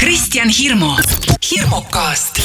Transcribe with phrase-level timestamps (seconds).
[0.00, 0.90] Kristjan Hirmu,
[1.50, 2.40] hirmukast.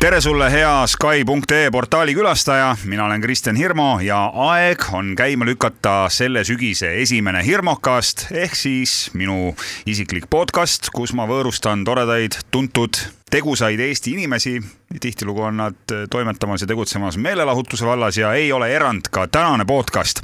[0.00, 6.06] tere sulle, hea Sky.ee portaali külastaja, mina olen Kristjan Hirmu ja aeg on käima lükata
[6.08, 9.52] selle sügise esimene Hirmukast ehk siis minu
[9.86, 12.96] isiklik podcast, kus ma võõrustan toredaid, tuntud,
[13.30, 14.62] tegusaid Eesti inimesi.
[15.00, 15.74] tihtilugu on nad
[16.10, 20.22] toimetamas ja tegutsemas meelelahutuse vallas ja ei ole erand ka tänane podcast.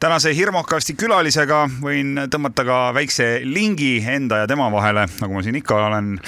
[0.00, 5.56] tänase Hirmukasti külalisega võin tõmmata ka väikse lingi enda ja tema vahele, nagu ma siin
[5.56, 6.18] ikka olen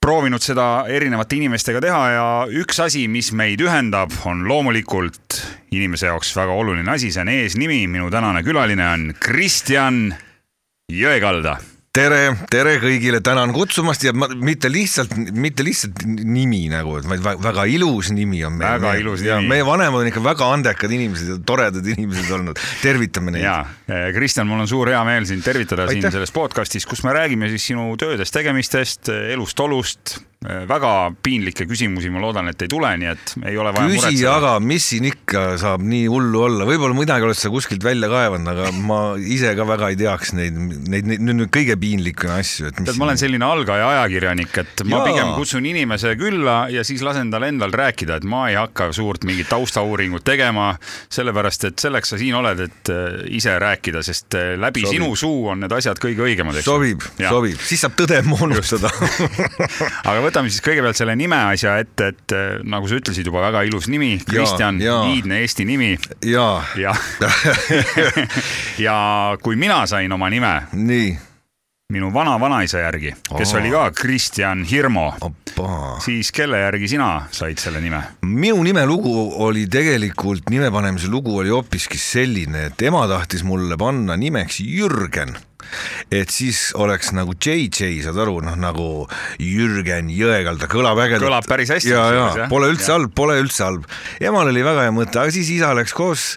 [0.00, 2.26] proovinud seda erinevate inimestega teha ja
[2.60, 5.40] üks asi, mis meid ühendab, on loomulikult
[5.74, 10.14] inimese jaoks väga oluline asi, see on eesnimi, minu tänane külaline on Kristjan
[10.92, 11.58] Jõekalda.
[11.98, 12.20] tere,
[12.50, 18.12] tere kõigile, tänan kutsumast ja ma, mitte lihtsalt, mitte lihtsalt nimi nagu, vaid väga, ilus
[18.14, 18.78] nimi on meil.
[18.78, 19.50] Väga ilus nimi.
[19.50, 23.46] meie vanemad on ikka väga andekad inimesed ja toredad inimesed olnud, tervitame neid.
[23.46, 26.08] ja Kristjan, mul on suur hea meel sind tervitada Aitäh.
[26.08, 30.18] Siin selles podcastis, kus me räägime siis sinu töödest, tegemistest, elust-olust.
[30.38, 34.34] Väga piinlikke küsimusi, ma loodan, et ei tule, nii et ei ole vaja küsi, muretseda.
[34.36, 38.46] aga mis siin ikka saab nii hullu olla, võib-olla midagi oled sa kuskilt välja kaevanud,
[38.52, 42.78] aga ma ise ka väga ei teaks neid, neid, neid nüüd kõige piinlikum asju, et
[42.78, 45.08] mis tead, ma olen selline algaja ajakirjanik, et ma Jaa.
[45.08, 49.26] pigem kutsun inimese külla ja siis lasen tal endal rääkida, et ma ei hakka suurt
[49.26, 50.68] mingit taustauuringut tegema,
[51.10, 54.94] sellepärast et selleks sa siin oled, et äh, ise rääkida, sest äh, läbi Sobib.
[54.94, 58.94] sinu suu on need asjad kõige õigemad, sobib, sobib, siis saab tõde moonustada.
[60.08, 63.64] aga võtame siis kõigepealt selle nime asja ette, et äh, nagu sa ütlesid juba, väga
[63.68, 64.80] ilus nimi, Kristjan,
[65.12, 65.94] iidne Eesti nimi.
[66.26, 66.94] Jaa, ja.
[68.86, 68.98] Ja
[69.42, 71.10] kui mina sain oma nime nii,
[71.88, 73.58] minu vana-vanaisa järgi, kes Aa.
[73.62, 78.02] oli ka Kristjan Hirmu, opaa siis kelle järgi sina said selle nime?
[78.28, 79.14] minu nimelugu
[79.46, 85.32] oli tegelikult, nime panemise lugu oli hoopiski selline, et ema tahtis mulle panna nimeks Jürgen.
[86.12, 88.90] et siis oleks nagu JJ, saad aru, noh nagu
[89.40, 91.24] Jürgen Jõekalda, kõlab ägedalt.
[91.24, 93.88] Kõlab päris hästi ja, ja pole üldse halb, pole üldse halb.
[94.20, 96.34] emal oli väga hea mõte, aga siis isa läks koos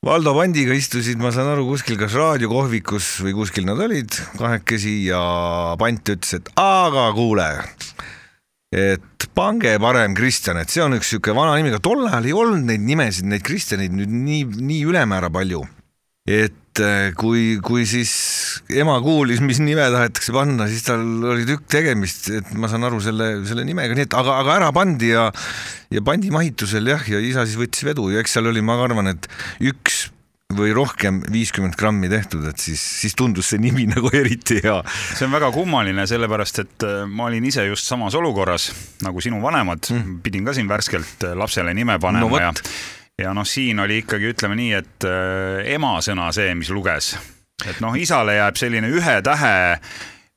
[0.00, 5.20] Valdo Pandiga istusid, ma saan aru, kuskil kas raadiokohvikus või kuskil nad olid kahekesi ja
[5.76, 7.48] Pant ütles, et aga kuule,
[8.72, 12.32] et pange parem Kristjan, et see on üks sihuke vana nimi, aga tol ajal ei
[12.32, 15.66] olnud neid nimesid, neid Kristjaneid nüüd nii, nii ülemäära palju.
[16.24, 18.12] et eh, kui, kui siis
[18.70, 23.02] ema kuulis, mis nime tahetakse panna, siis tal oli tükk tegemist, et ma saan aru
[23.02, 25.26] selle, selle nimega, nii et aga, aga ära pandi ja
[25.90, 29.10] ja pandi mahitusel jah, ja isa siis võttis vedu ja eks seal oli, ma arvan,
[29.10, 29.26] et
[29.72, 30.06] üks
[30.54, 35.26] või rohkem viiskümmend grammi tehtud, et siis, siis tundus see nimi nagu eriti hea see
[35.26, 38.70] on väga kummaline, sellepärast et äh, ma olin ise just samas olukorras
[39.04, 42.42] nagu sinu vanemad mm., pidin ka siin värskelt äh, lapsele nime panema No vot.
[42.42, 42.52] ja
[43.20, 47.14] ja noh, siin oli ikkagi, ütleme nii, et äh, ema sõna see, mis luges.
[47.68, 49.52] et noh, isale jääb selline ühe tähe,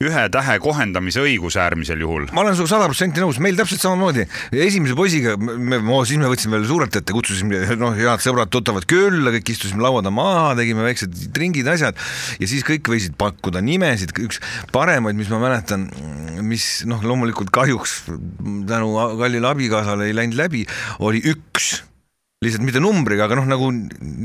[0.03, 2.25] ühe tähe kohendamise õigus äärmisel juhul.
[2.35, 4.25] ma olen sinuga sada protsenti nõus, meil täpselt samamoodi.
[4.65, 5.79] esimese poisiga, me,
[6.09, 10.17] siis me võtsime veel suurelt ette, kutsusime noh, head sõbrad-tuttavad külla, kõik istusime laua taha
[10.17, 11.99] maha, tegime väiksed tringid, asjad
[12.41, 14.43] ja siis kõik võisid pakkuda nimesid, üks
[14.75, 15.87] paremaid, mis ma mäletan,
[16.43, 18.01] mis noh, loomulikult kahjuks
[18.67, 20.67] tänu kallile abikaasale ei läinud läbi,
[20.99, 21.77] oli üks
[22.43, 23.69] lihtsalt mitte numbriga, aga noh, nagu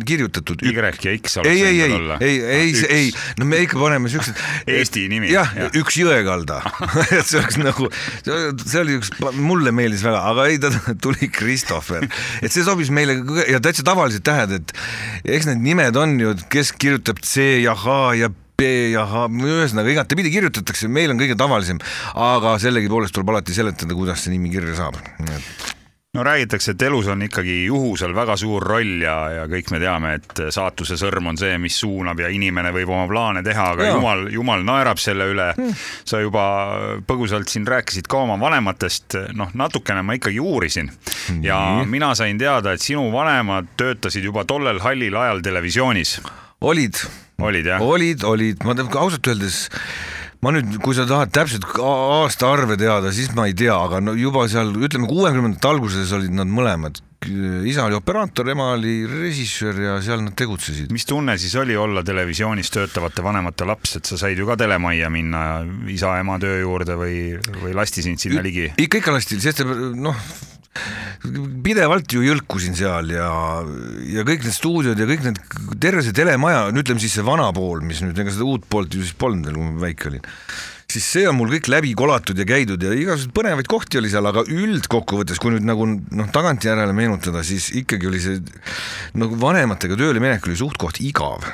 [0.09, 0.63] kirjutatud.
[0.67, 2.85] Y ja X oleks ei, ei, ei olla., ei, ei, Üks.
[2.89, 4.39] ei, no me ikka paneme siuksed.
[4.69, 6.61] Eesti nimi, jah ja., üks Jõekalda
[7.19, 7.89] et see oleks nagu,
[8.25, 12.07] see oli üks, mulle meeldis väga, aga ei, ta tuli Christopher,
[12.43, 14.75] et see sobis meile ja täitsa tavalised tähed, et
[15.39, 19.93] eks need nimed on ju, kes kirjutab C ja H ja B ja H, ühesõnaga
[19.93, 21.79] igatepidi kirjutatakse, meil on kõige tavalisem,
[22.19, 24.99] aga sellegipoolest tuleb alati seletada, kuidas see nimi kirja saab.
[26.15, 30.15] No räägitakse, et elus on ikkagi juhusel väga suur roll ja, ja kõik me teame,
[30.17, 33.97] et saatuse sõrm on see, mis suunab ja inimene võib oma plaane teha, aga ja.
[33.99, 35.85] Jumal, jumal naerab selle üle hmm..
[36.09, 36.47] sa juba
[37.09, 41.45] põgusalt siin rääkisid ka oma vanematest, noh, natukene ma ikkagi uurisin Nii.
[41.45, 46.19] ja mina sain teada, et sinu vanemad töötasid juba tollel hallil ajal televisioonis,
[46.65, 47.05] olid
[47.43, 47.83] olid jah?
[47.85, 49.69] olid, olid, ma ausalt öeldes
[50.45, 54.47] ma nüüd, kui sa tahad täpselt aastaarve teada, siis ma ei tea, aga no juba
[54.51, 57.03] seal ütleme kuuekümnendate alguses olid nad mõlemad.
[57.67, 60.93] isa oli operaator, ema oli režissöör ja seal nad tegutsesid.
[60.95, 65.11] mis tunne siis oli olla televisioonis töötavate vanemate laps, et sa said ju ka telemajja
[65.11, 67.19] minna isa-ema töö juurde või,
[67.65, 68.71] või lasti sind sinna ligi?
[68.79, 70.15] ikka, ikka lasti, sest noh,
[71.65, 73.29] pidevalt ju jõlkusin seal ja,
[74.09, 75.41] ja kõik need stuudiod ja kõik need,
[75.83, 78.95] terve see telemaja, no ütleme siis see vana pool, mis nüüd, ega seda uut poolt
[78.95, 80.29] ju siis polnud veel, kui ma väike olin.
[80.89, 84.25] Siis see on mul kõik läbi kolatud ja käidud ja igasuguseid põnevaid kohti oli seal,
[84.31, 88.41] aga üldkokkuvõttes, kui nüüd nagu noh, tagantjärele meenutada, siis ikkagi oli see
[89.21, 91.45] nagu vanematega tööle minek oli suht-koht igav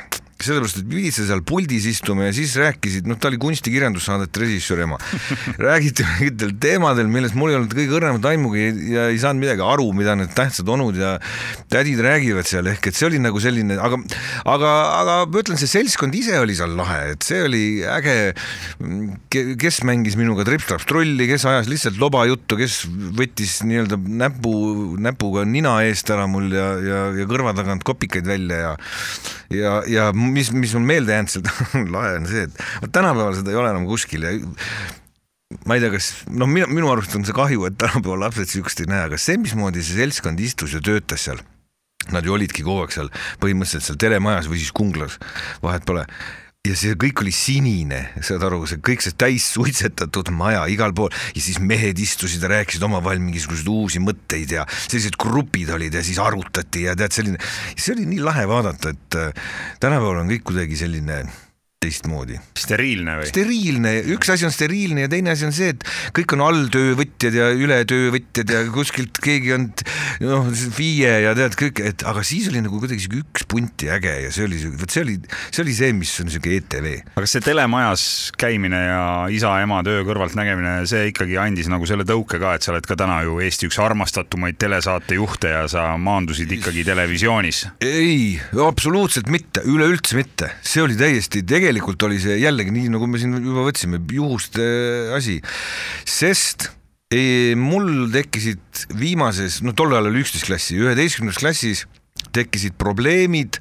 [0.43, 4.85] sellepärast et pidid sa seal puldis istuma ja siis rääkisid, noh, ta oli kunstikirjandussaadete režissöör
[4.87, 4.99] ema,
[5.67, 9.89] räägiti mingitel teemadel, millest mul ei olnud kõige õrnemat aimugi ja ei saanud midagi aru,
[9.97, 11.15] mida need tähtsad onud ja
[11.73, 14.01] tädid räägivad seal, ehk et see oli nagu selline, aga,
[14.51, 18.17] aga, aga ma ütlen, see seltskond ise oli seal lahe, et see oli äge,
[19.61, 22.83] kes mängis minuga trips-traps trolli, kes ajas lihtsalt loba juttu, kes
[23.17, 24.55] võttis nii-öelda näpu,
[25.03, 28.75] näpuga nina eest ära mul ja, ja, ja kõrva tagant kopikaid välja ja
[29.59, 31.51] ja, ja mis, mis mul meelde jäänud sealt
[31.95, 34.35] lahe on see, et tänapäeval seda ei ole enam kuskil ja
[35.69, 38.85] ma ei tea, kas noh, minu, minu arust on see kahju, et tänapäeval lapsed siukest
[38.85, 41.43] ei näe, aga see, mismoodi see seltskond istus ja töötas seal,
[42.15, 43.13] nad ju olidki kogu aeg seal
[43.43, 45.19] põhimõtteliselt seal telemajas või siis Kunglas,
[45.65, 46.07] vahet pole
[46.65, 51.13] ja see kõik oli sinine, saad aru, see kõik see täis suitsetatud maja igal pool.
[51.37, 56.05] Ja siis mehed istusid ja rääkisid omavahel mingisuguseid uusi mõtteid ja sellised grupid olid ja
[56.07, 57.41] siis arutati ja tead, selline,
[57.77, 59.51] see oli nii lahe vaadata, et äh,
[59.83, 61.27] tänapäeval on kõik kuidagi selline
[61.85, 62.39] teistmoodi.
[62.59, 63.29] steriilne või?
[63.31, 65.85] steriilne, üks asi on steriilne ja teine asi on see, et
[66.17, 69.69] kõik on alltöövõtjad ja ületöövõtjad ja kuskilt keegi on
[70.25, 73.99] noh, FIE ja tead kõik, et aga siis oli nagu kuidagi sihuke üks punt ja
[73.99, 75.19] äge ja see oli, vot see oli,
[75.51, 76.89] see oli see, mis on sihuke ETV.
[77.19, 78.07] aga see telemajas
[78.41, 79.03] käimine ja
[79.33, 82.99] isa-ema töö kõrvalt nägemine, see ikkagi andis nagu selle tõuke ka, et sa oled ka
[82.99, 87.65] täna ju Eesti üks armastatumaid telesaatejuhte ja sa maandusid ikkagi televisioonis?
[87.85, 93.09] ei, absoluutselt mitte, üleüldse mitte, see oli täiesti tegelikult tegelikult oli see jällegi nii, nagu
[93.11, 94.65] me siin juba võtsime, juhuste
[95.17, 95.41] asi,
[96.07, 96.69] sest
[97.15, 101.85] ei, mul tekkisid viimases, no tol ajal oli üksteist klassi, üheteistkümnendas klassis
[102.35, 103.59] tekkisid probleemid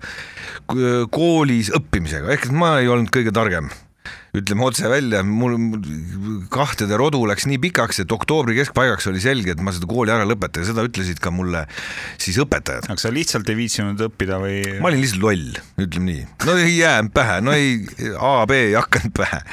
[1.14, 3.70] koolis õppimisega, ehk et ma ei olnud kõige targem
[4.34, 5.58] ütleme otse välja, mul
[6.54, 10.26] kahtede rodu läks nii pikaks, et oktoobri keskpaigaks oli selge, et ma seda kooli ära
[10.26, 11.68] lõpetan ja seda ütlesid ka mulle
[12.22, 12.90] siis õpetajad.
[12.90, 14.58] aga sa lihtsalt ei viitsinud õppida või?
[14.82, 16.26] ma olin lihtsalt loll, ütleme nii.
[16.50, 17.78] no ei jäänud pähe, no ei,
[18.18, 19.44] A, B ei hakanud pähe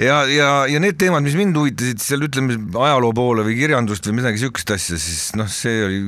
[0.00, 4.18] ja, ja, ja need teemad, mis mind huvitasid seal ütleme ajaloo poole või kirjandust või
[4.20, 5.98] midagi siukest asja, siis noh, see oli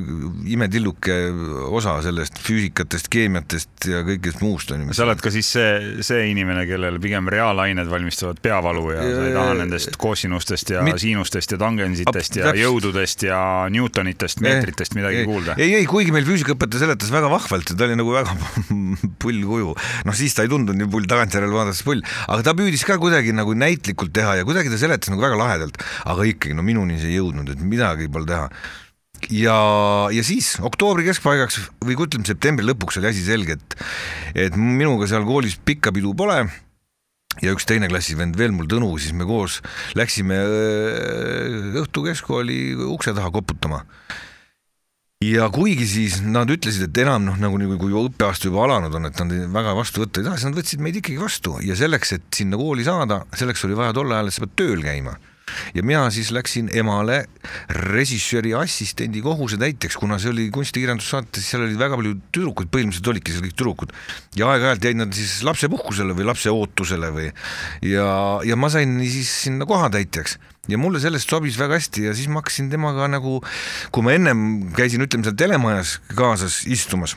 [0.54, 1.16] imetilluke
[1.72, 4.96] osa sellest füüsikatest, keemiatest ja kõigest muust on ju.
[4.96, 9.36] sa oled ka siis see, see inimene, kellel pigem reaalained valmistavad peavalu ja sa ei
[9.36, 11.02] taha nendest koosinustest ja Mit...
[11.02, 12.62] siinustest ja tangensitest ja täpselt.
[12.64, 13.42] jõududest ja
[13.72, 15.58] Newtonitest, meetritest midagi ei, kuulda.
[15.58, 18.36] ei, ei, kuigi meil füüsikaõpetaja seletas väga vahvalt, ta oli nagu väga
[19.22, 19.76] pull kuju,
[20.08, 23.34] noh siis ta ei tundunud nii pull, tagantjärele vaadates pull, aga ta püüdis ka kuidagi
[23.36, 27.00] nagu näidata näitlikult teha ja kuidagi ta seletas nagu väga lahedalt, aga ikkagi no minuni
[27.00, 28.48] see ei jõudnud, et midagi pole teha.
[29.30, 29.56] Ja,
[30.10, 33.76] ja siis oktoobri keskpaigaks või ütleme septembri lõpuks oli asi selge, et,
[34.48, 36.44] et minuga seal koolis pikka pidu pole.
[37.40, 39.62] Ja üks teine klassivend veel mul Tõnu, siis me koos
[39.96, 40.36] läksime
[41.80, 43.86] õhtu keskkooli ukse taha koputama
[45.22, 49.20] ja kuigi siis nad ütlesid, et enam noh, nagu kui õppeaasta juba alanud on, et
[49.22, 51.58] nad väga vastu võtta ei taha, siis nad võtsid meid ikkagi vastu.
[51.64, 54.82] Ja selleks, et sinna kooli saada, selleks oli vaja tol ajal, et sa pead tööl
[54.84, 55.14] käima.
[55.76, 57.18] Ja mina siis läksin emale
[57.76, 63.44] režissööri assistendi kohusetäitjaks, kuna see oli kunstikirjandussaates, seal oli väga palju tüdrukuid, põhimõtteliselt olidki seal
[63.46, 63.92] kõik tüdrukud.
[64.38, 67.28] Ja aeg-ajalt jäid nad siis lapsepuhkusele või lapseootusele või
[67.90, 68.08] ja,
[68.48, 70.38] ja ma sain siis sinna kohatäitjaks
[70.70, 73.40] ja mulle sellest sobis väga hästi ja siis ma hakkasin temaga nagu,
[73.90, 77.16] kui ma ennem käisin, ütleme seal telemajas kaasas istumas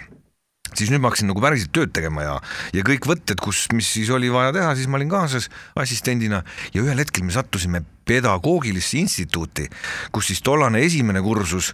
[0.74, 2.36] siis nüüd ma hakkasin nagu päriselt tööd tegema ja,
[2.76, 6.42] ja kõik võtted, kus, mis siis oli vaja teha, siis ma olin kaasas assistendina
[6.74, 9.68] ja ühel hetkel me sattusime pedagoogilisse instituuti,
[10.14, 11.72] kus siis tollane esimene kursus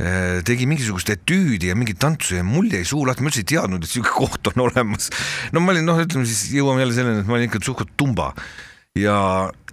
[0.00, 3.52] eh, tegi mingisugust etüüdi ja mingit tantsu ja mul jäi suu lahti, ma üldse ei
[3.54, 5.12] teadnud, et siuke koht on olemas.
[5.54, 8.32] no ma olin noh, ütleme siis jõuame jälle selleni, et ma olin ikka suht-koht tumba
[8.98, 9.16] ja,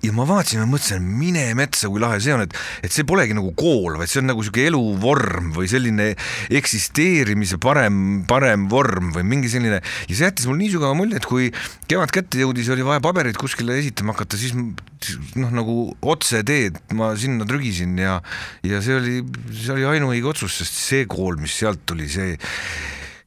[0.04, 3.36] ja ma vaatasin ja mõtlesin, mine metsa, kui lahe see on, et, et see polegi
[3.38, 6.12] nagu kool, vaid see on nagu sihuke eluvorm või selline
[6.60, 9.82] eksisteerimise parem, parem vorm või mingi selline.
[10.08, 11.50] Ja see jättis mul nii sügava mulje, et kui
[11.90, 17.48] kevad kätte jõudis, oli vaja pabereid kuskile esitama hakata, siis noh, nagu otseteed ma sinna
[17.48, 18.20] trügisin ja,
[18.66, 19.18] ja see oli,
[19.54, 22.36] see oli ainuõige otsus, sest see kool, mis sealt tuli, see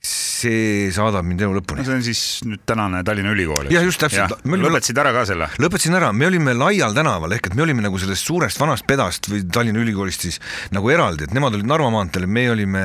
[0.00, 1.83] see saadab mind elu lõpuni.
[1.83, 3.66] no see on siis nüüd tänane Tallinna Ülikool.
[3.69, 4.33] jah, just täpselt.
[4.49, 5.49] lõpetasid ära ka selle?
[5.61, 9.28] lõpetasin ära, me olime Laial tänaval ehk et me olime nagu sellest suurest vanast pedast
[9.28, 10.38] või Tallinna Ülikoolist siis
[10.73, 12.85] nagu eraldi, et nemad olid Narva maanteel me olime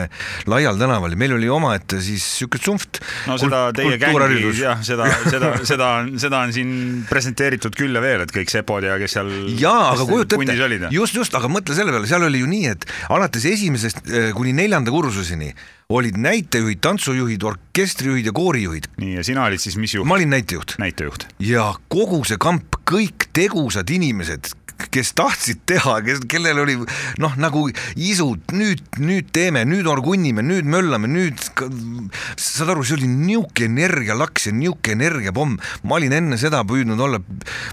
[0.51, 2.99] Laial tänaval ja meil oli omaette siis siuke tsunft.
[3.31, 6.75] no seda teie gängi, jah, seda, seda, seda on, seda on siin
[7.07, 9.31] presenteeritud küll ja veel, et kõik sepod ja kes seal.
[9.55, 12.85] jaa, aga kujuta ette, just, just, aga mõtle selle peale, seal oli ju nii, et
[13.07, 15.53] alates esimesest eh, kuni neljanda kursuseni
[15.89, 18.83] olid näitejuhid, tantsujuhid, orkestrijuhid ja koorijuhid.
[18.97, 20.07] nii, ja sina olid siis mis juht?
[20.07, 20.75] ma olin näitejuht.
[20.81, 21.27] näitejuht.
[21.39, 24.49] ja kogu see kamp, kõik tegusad inimesed,
[24.91, 26.75] kes tahtsid teha, kes, kellel oli
[27.21, 27.65] noh, nagu
[27.95, 34.49] isud, nüüd, nüüd teeme, nüüd orgunnime, nüüd möllame, nüüd saad aru, see oli niisugune energialaks
[34.49, 35.57] ja niisugune energiapomm.
[35.83, 37.21] ma olin enne seda püüdnud olla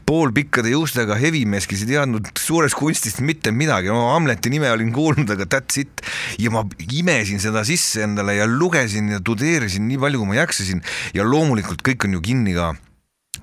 [0.06, 5.30] poolpikkade juustega hevimees, kes ei teadnud suurest kunstist mitte midagi, no Hamleti nime olin kuulnud,
[5.34, 6.06] aga that's it.
[6.38, 10.82] ja ma imesin seda sisse endale ja lugesin ja tudeerisin nii palju, kui ma jaksasin
[11.16, 12.72] ja loomulikult kõik on ju kinni ka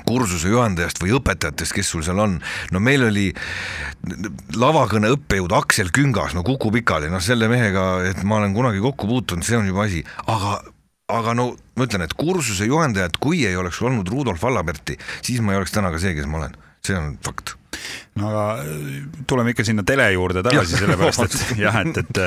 [0.07, 2.39] kursuse juhendajast või õpetajatest, kes sul seal on.
[2.71, 3.27] no meil oli
[4.59, 9.09] lavakõne õppejõud Aksel Küngas, no Kuku Pikali, noh selle mehega, et ma olen kunagi kokku
[9.09, 10.59] puutunud, see on juba asi, aga
[11.09, 15.55] aga no ma ütlen, et kursuse juhendajat, kui ei oleks olnud Rudolf Allaberti, siis ma
[15.55, 17.55] ei oleks täna ka see, kes ma olen, see on fakt.
[18.19, 22.21] No aga äh, tuleme ikka sinna tele juurde tagasi, sellepärast et jah, et, et,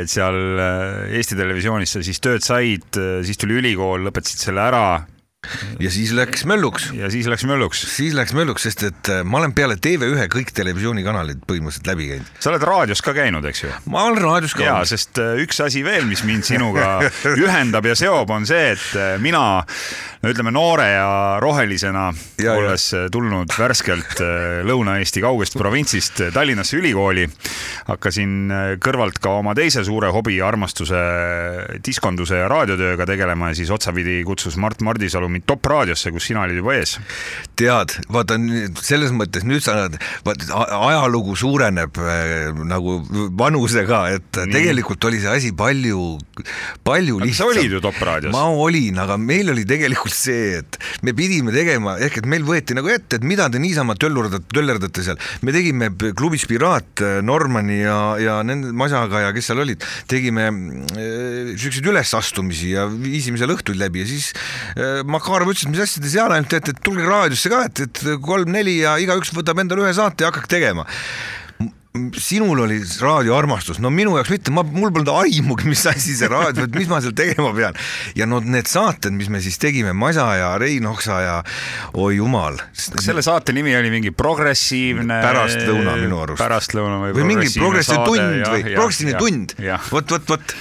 [0.00, 4.64] et seal äh, Eesti Televisioonis sa siis tööd said, äh, siis tuli ülikool, lõpetasid selle
[4.64, 4.84] ära
[5.80, 6.90] ja siis läks mölluks.
[6.96, 7.82] ja siis läks mölluks.
[7.96, 12.32] siis läks mölluks, sest et äh, ma olen peale TV1 kõik televisioonikanalid põhimõtteliselt läbi käinud.
[12.40, 13.72] sa oled raadios ka käinud, eks ju?
[13.92, 14.90] ma olen raadios ka olnud.
[14.90, 16.98] sest äh, üks asi veel, mis mind sinuga
[17.44, 19.44] ühendab ja seob, on see, et äh, mina
[20.22, 21.10] no ütleme noore ja
[21.42, 22.08] rohelisena,
[22.50, 24.18] olles tulnud värskelt
[24.66, 27.28] Lõuna-Eesti kaugest provintsist Tallinnasse ülikooli,
[27.86, 28.50] hakkasin
[28.82, 30.98] kõrvalt ka oma teise suure hobi, armastuse,
[31.86, 36.42] diskonduse ja raadiotööga tegelema ja siis otsapidi kutsus Mart Mardisalu mind Top raadiosse, kus sina
[36.46, 36.96] olid juba ees.
[37.58, 38.36] tead, vaata
[38.86, 42.98] selles mõttes nüüd sa oled, vaata ajalugu suureneb äh, nagu
[43.38, 44.52] vanusega, et Nii.
[44.54, 46.04] tegelikult oli see asi palju,
[46.86, 47.38] palju lihtsam.
[47.40, 48.32] sa olid ju Top raadios.
[48.34, 52.76] ma olin, aga meil oli tegelikult see, et me pidime tegema, ehk et meil võeti
[52.78, 55.18] nagu ette, et mida te niisama töllerdate, töllerdate seal.
[55.42, 60.48] me tegime klubis Piraat äh, Normani ja, ja nende Masaga ja kes seal olid, tegime
[60.48, 64.30] äh, siukseid ülesastumisi ja viisime seal õhtuid läbi ja siis
[64.76, 67.84] äh, Makarov ütles, et mis asja te seal ainult teete, et tulge raadiosse ka, et,
[67.88, 70.86] et kolm-neli ja igaüks võtab endale ühe saate ja hakkake tegema
[72.14, 76.68] sinul oli raadioarmastus, no minu jaoks mitte, ma, mul polnud aimugi, mis asi see raadio,
[76.68, 77.78] et mis ma seal tegema pean.
[78.18, 81.36] ja no need saated, mis me siis tegime, Masa ja Rein Oksa ja
[81.98, 82.60] oi jumal.
[82.76, 85.20] selle saate nimi oli mingi progressiivne?
[85.24, 86.42] pärastlõuna minu arust.
[86.42, 89.56] pärastlõuna või, või mingi progressiivne tund või progressiivne tund,
[89.90, 90.58] vot, vot, vot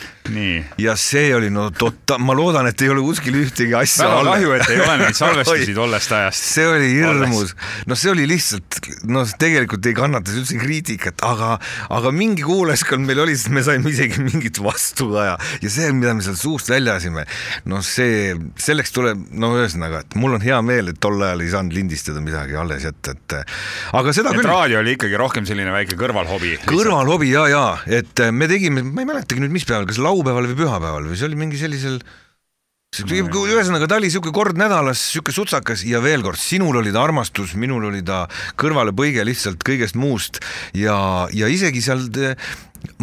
[0.82, 4.54] ja see oli no tota-, ma loodan, et ei ole kuskil ühtegi asja väga kahju,
[4.58, 6.48] et ei ole neid salvestusi tollest ajast.
[6.54, 7.54] see oli hirmus,
[7.90, 8.80] noh, see oli lihtsalt,
[9.10, 11.56] noh, tegelikult ei kannata üldse kriitikat, aga,
[11.98, 16.26] aga mingi kuulajaskond meil oli, sest me saime isegi mingit vastukaja ja see, mida me
[16.26, 17.26] seal suust välja asime,
[17.70, 21.54] noh, see, selleks tuleb, no ühesõnaga, et mul on hea meel, et tol ajal ei
[21.54, 23.38] saanud lindistada midagi alles jätta, et
[23.98, 24.50] aga seda et küll.
[24.50, 26.56] raadio oli ikkagi rohkem selline väike kõrvalhobi.
[26.68, 27.66] kõrvalhobi ja, ja
[28.00, 31.30] et me tegime, ma ei mäletagi nüüd, mis päeval, kas laupäeval või pühapäeval või see
[31.30, 32.00] oli mingi sellisel
[32.96, 37.54] ühesõnaga, ta oli sihuke kord nädalas, sihuke sutsakas ja veel kord, sinul oli ta armastus,
[37.60, 38.26] minul oli ta
[38.58, 40.40] kõrvalepõige lihtsalt kõigest muust
[40.74, 42.08] ja, ja isegi seal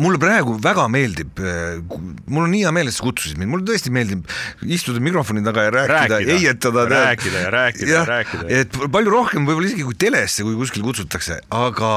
[0.00, 3.92] mulle praegu väga meeldib, mul on nii hea meel, et sa kutsusid mind, mulle tõesti
[3.94, 4.24] meeldib
[4.64, 6.86] istuda mikrofoni taga ja rääkida, heietada.
[6.90, 8.48] rääkida ja rääkida ja, ja rääkida.
[8.62, 11.92] et palju rohkem võib-olla isegi kui telesse, kui kuskil kutsutakse, aga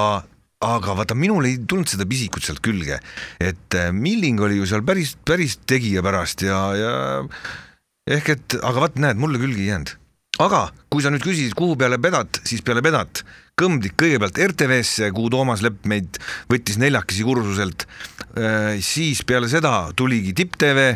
[0.65, 2.97] aga vaata, minul ei tulnud seda pisikut sealt külge,
[3.37, 6.93] et äh, Milling oli ju seal päris, päris tegija pärast ja, ja
[8.09, 9.93] ehk et, aga vaat näed, mulle külge ei jäänud.
[10.41, 13.21] aga kui sa nüüd küsisid, kuhu peale Pedat, siis peale Pedat
[13.57, 16.17] kõmdik kõigepealt RTV-sse, kuhu Toomas Lepp meid
[16.49, 17.85] võttis neljakesi kursuselt,
[18.37, 20.95] äh, siis peale seda tuligi Tipp TV,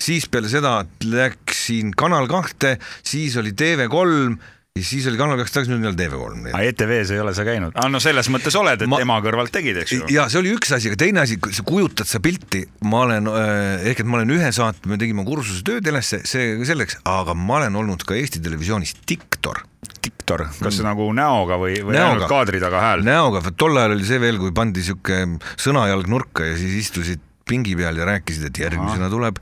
[0.00, 5.72] siis peale seda läksin Kanal kahte, siis oli TV3 ja siis oli Kanal kaks tagasi,
[5.72, 6.52] nüüd on jälle TV3.
[6.52, 7.76] aga ETV-s ei ole sa käinud?
[7.76, 9.00] aa, no selles mõttes oled, et ma...
[9.02, 10.08] ema kõrvalt tegid, eks ju.
[10.12, 13.88] ja see oli üks asi, aga teine asi, sa kujutad sa pilti, ma olen äh,
[13.92, 17.80] ehk et ma olen ühe saate, me tegime kursuse töötelesse, see selleks, aga ma olen
[17.82, 19.64] olnud ka Eesti Televisioonis diktor
[20.02, 20.86] diktor, kas mm.
[20.86, 22.12] nagu näoga või, või näoga.
[22.16, 23.04] ainult kaadri taga hääl?
[23.06, 25.22] näoga, tol ajal oli see veel, kui pandi sihuke
[25.62, 29.38] sõnajalg nurka ja siis istusid pingi peal ja rääkisid, et järgmisena tuleb.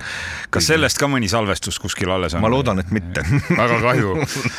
[0.53, 2.43] kas sellest ka mõni salvestus kuskil alles on?
[2.45, 3.25] ma loodan, et mitte
[3.63, 4.13] väga kahju.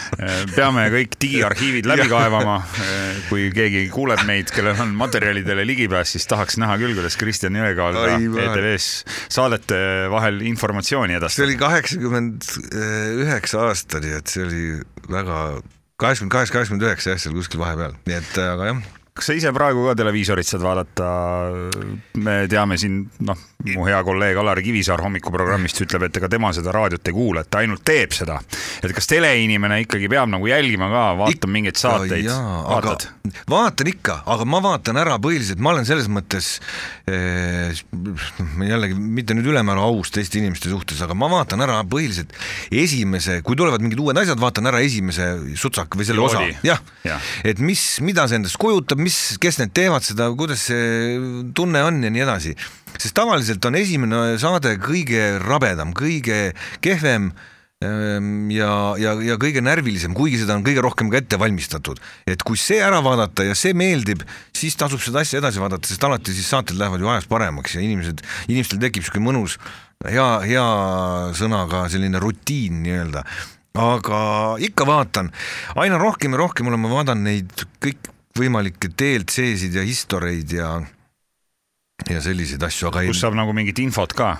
[0.57, 2.57] peame kõik digiarhiivid läbi kaevama.
[3.29, 8.01] kui keegi kuuleb meid, kellel on materjalidele ligipääs, siis tahaks näha küll, kuidas Kristjan Jõekaal
[8.09, 9.05] ETV-s
[9.37, 9.79] saadete
[10.13, 11.37] vahel informatsiooni edastab.
[11.37, 12.51] see oli kaheksakümmend
[13.21, 14.65] üheksa aastani, et see oli
[15.05, 15.39] väga
[16.01, 19.51] kaheksakümmend kaheksa, kaheksakümmend üheksa jah, seal kuskil vahepeal, nii et aga jah kas sa ise
[19.55, 21.09] praegu ka televiisorit saad vaadata?
[22.19, 26.73] me teame siin, noh, mu hea kolleeg Alari Kivisaar hommikuprogrammist ütleb, et ega tema seda
[26.75, 28.41] raadiot ei kuula, et ta ainult teeb seda.
[28.83, 32.27] et kas teleinimene ikkagi peab nagu jälgima ka, vaatama mingeid saateid?
[32.27, 33.07] vaatad?
[33.51, 36.51] vaatan ikka, aga ma vaatan ära põhiliselt, ma olen selles mõttes
[37.07, 37.71] eh,
[38.67, 42.35] jällegi mitte nüüd ülemäära aus teiste inimeste suhtes, aga ma vaatan ära põhiliselt
[42.67, 46.51] esimese, kui tulevad mingid uued asjad, vaatan ära esimese sutsaka või selle Joodi.
[46.51, 47.17] osa, jah ja.,
[47.47, 51.17] et mis, mida see endast kujutab mis, kes need teevad seda, kuidas see
[51.57, 52.55] tunne on ja nii edasi.
[52.95, 57.31] sest tavaliselt on esimene saade kõige rabedam, kõige kehvem
[57.83, 58.69] ehm, ja,
[59.01, 61.99] ja, ja kõige närvilisem, kuigi seda on kõige rohkem ka ette valmistatud.
[62.27, 64.23] et kui see ära vaadata ja see meeldib,
[64.55, 67.83] siis tasub seda asja edasi vaadata, sest alati siis saated lähevad ju ajas paremaks ja
[67.83, 69.59] inimesed, inimestel tekib niisugune mõnus
[70.07, 70.65] hea, hea
[71.37, 73.25] sõnaga selline rutiin nii-öelda
[73.75, 74.19] aga
[74.63, 75.31] ikka vaatan,
[75.75, 77.65] aina rohkem ja rohkem olen ma vaadanud neid
[78.35, 80.75] kõikvõimalikke DLC-sid ja historeid ja
[82.11, 84.33] ja selliseid asju, aga ei, kus saab nagu mingit infot ka.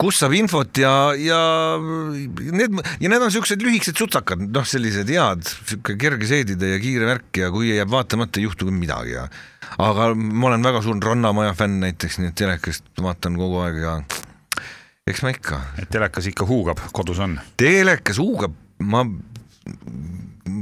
[0.00, 1.38] kus saab infot ja, ja
[1.78, 7.06] need ja need on siuksed lühikesed sutsakad, noh, sellised head, sihuke kerge seedida ja kiire
[7.06, 9.28] värk ja kui jääb vaatamata, ei juhtu midagi ja
[9.78, 13.96] aga ma olen väga suur Rannamaja fänn näiteks, nii et telekast vaatan kogu aeg ja
[15.06, 17.38] eks ma ikka et telekas ikka huugab, kodus on.
[17.62, 19.06] telekas huugab, ma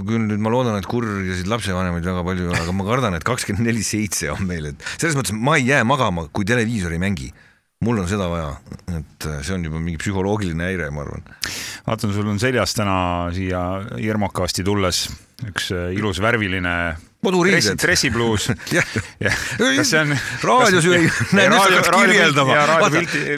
[0.06, 3.26] küll nüüd ma loodan, et kurjasid lapsevanemaid väga palju ei ole, aga ma kardan, et
[3.26, 7.02] kakskümmend neli seitse on meil, et selles mõttes ma ei jää magama, kui televiisor ei
[7.02, 7.32] mängi.
[7.86, 8.56] mul on seda vaja,
[8.90, 11.22] et see on juba mingi psühholoogiline häire, ma arvan.
[11.86, 13.62] vaatan, sul on seljas täna siia
[14.02, 15.06] Jermokasti tulles
[15.46, 16.74] üks äh, ilus värviline
[17.18, 17.74] Koduriided.
[17.82, 18.44] dressipluus.
[19.58, 20.12] kas see on?
[20.46, 22.58] raadios ju ei näe, nüüd hakkad kirjeldama,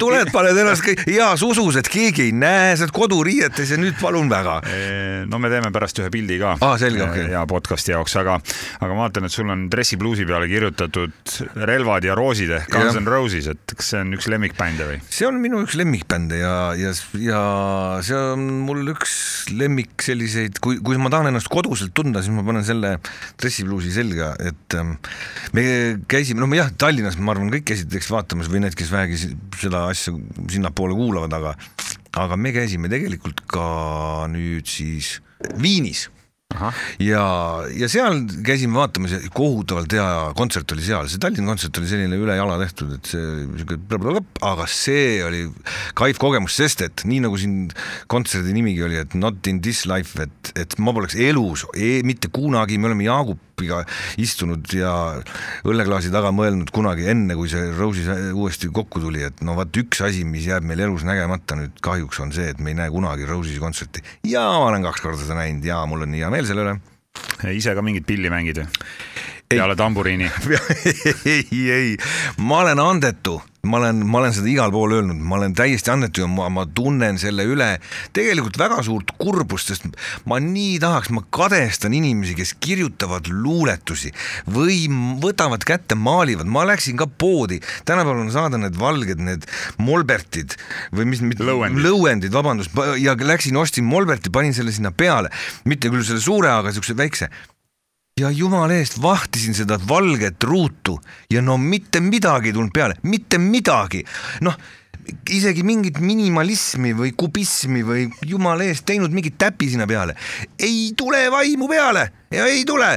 [0.03, 0.29] tuled.
[0.35, 4.29] paned ennast kõik heas usus, et keegi ei näe, sa oled koduriietes ja nüüd palun
[4.29, 4.59] väga.
[5.33, 7.31] no me teeme pärast ühe pildi ka Aa, selge, okei.
[7.33, 8.37] ja podcast'i jaoks, aga,
[8.85, 11.35] aga ma vaatan, et sul on dressipluusi peale kirjutatud
[11.73, 13.01] relvad ja roosid ehk Guns.
[13.01, 15.01] N Roses, et kas see on üks lemmikbände või?
[15.09, 17.43] see on minu üks lemmikbände ja, ja, ja
[18.05, 19.17] see on mul üks
[19.57, 22.99] lemmik selliseid, kui, kui ma tahan ennast koduselt tunda, siis ma panen selle
[23.41, 24.97] dressipluusi selga, et ähm,
[25.57, 25.65] me
[26.11, 29.33] käisime, no me jah, Tallinnas ma arvan, kõik käisid eks vaatamas või need, kes vähegi
[29.61, 30.17] seda asja
[30.51, 31.55] sinnapoole kuulavad, aga
[32.19, 33.67] aga me käisime tegelikult ka
[34.31, 35.21] nüüd siis
[35.61, 36.09] Viinis.
[36.99, 37.23] Ja,
[37.71, 42.19] ja seal käisime vaatamas ja kohutavalt hea kontsert oli seal, see Tallinna kontsert oli selline
[42.19, 43.79] üle jala tehtud, et see siuke,
[44.49, 45.45] aga see oli
[45.99, 47.71] kaif kogemus, sest et nii nagu siin
[48.11, 52.33] kontserdi nimigi oli, et not in this life, et, et ma poleks elus e, mitte
[52.35, 53.07] kunagi, me oleme
[53.61, 53.85] Jaagupiga
[54.21, 54.93] istunud ja
[55.69, 60.03] õlleklaasi taga mõelnud kunagi enne, kui see Rose'is uuesti kokku tuli, et no vot üks
[60.07, 63.29] asi, mis jääb meil elus nägemata nüüd kahjuks on see, et me ei näe kunagi
[63.29, 66.67] Rose'i kontserti ja ma olen kaks korda seda näinud ja mul on hea meel selle
[66.67, 66.79] üle
[67.57, 68.87] ise ka mingit pilli mängid või?
[69.51, 70.31] Peale tamburiini.
[71.25, 71.97] ei, ei,
[72.39, 76.23] ma olen andetu, ma olen, ma olen seda igal pool öelnud, ma olen täiesti andetu
[76.23, 77.67] ja ma, ma tunnen selle üle
[78.15, 79.99] tegelikult väga suurt kurbust, sest
[80.31, 84.15] ma nii tahaks, ma kadestan inimesi, kes kirjutavad luuletusi
[84.47, 84.85] või
[85.19, 87.59] võtavad kätte, maalivad, ma läksin ka poodi,
[87.91, 89.51] tänapäeval on saada need valged, need
[89.83, 90.55] molbertid
[90.95, 91.83] või mis, Lõuendid.
[91.89, 95.35] lõuendid, vabandust, ja läksin, ostsin molberti, panin selle sinna peale,
[95.67, 97.35] mitte küll selle suure, aga siukse väikse
[98.21, 100.99] ja jumala eest vahtisin seda valget ruutu.
[101.31, 104.05] Ja no mitte midagi ei tulnud peale, mitte midagi,
[104.45, 104.59] noh
[105.33, 110.15] isegi mingit minimalismi või kubismi või jumala eest teinud mingit täpi sinna peale,
[110.61, 112.07] ei tule vaimu peale.
[112.31, 112.93] Ja ei tule,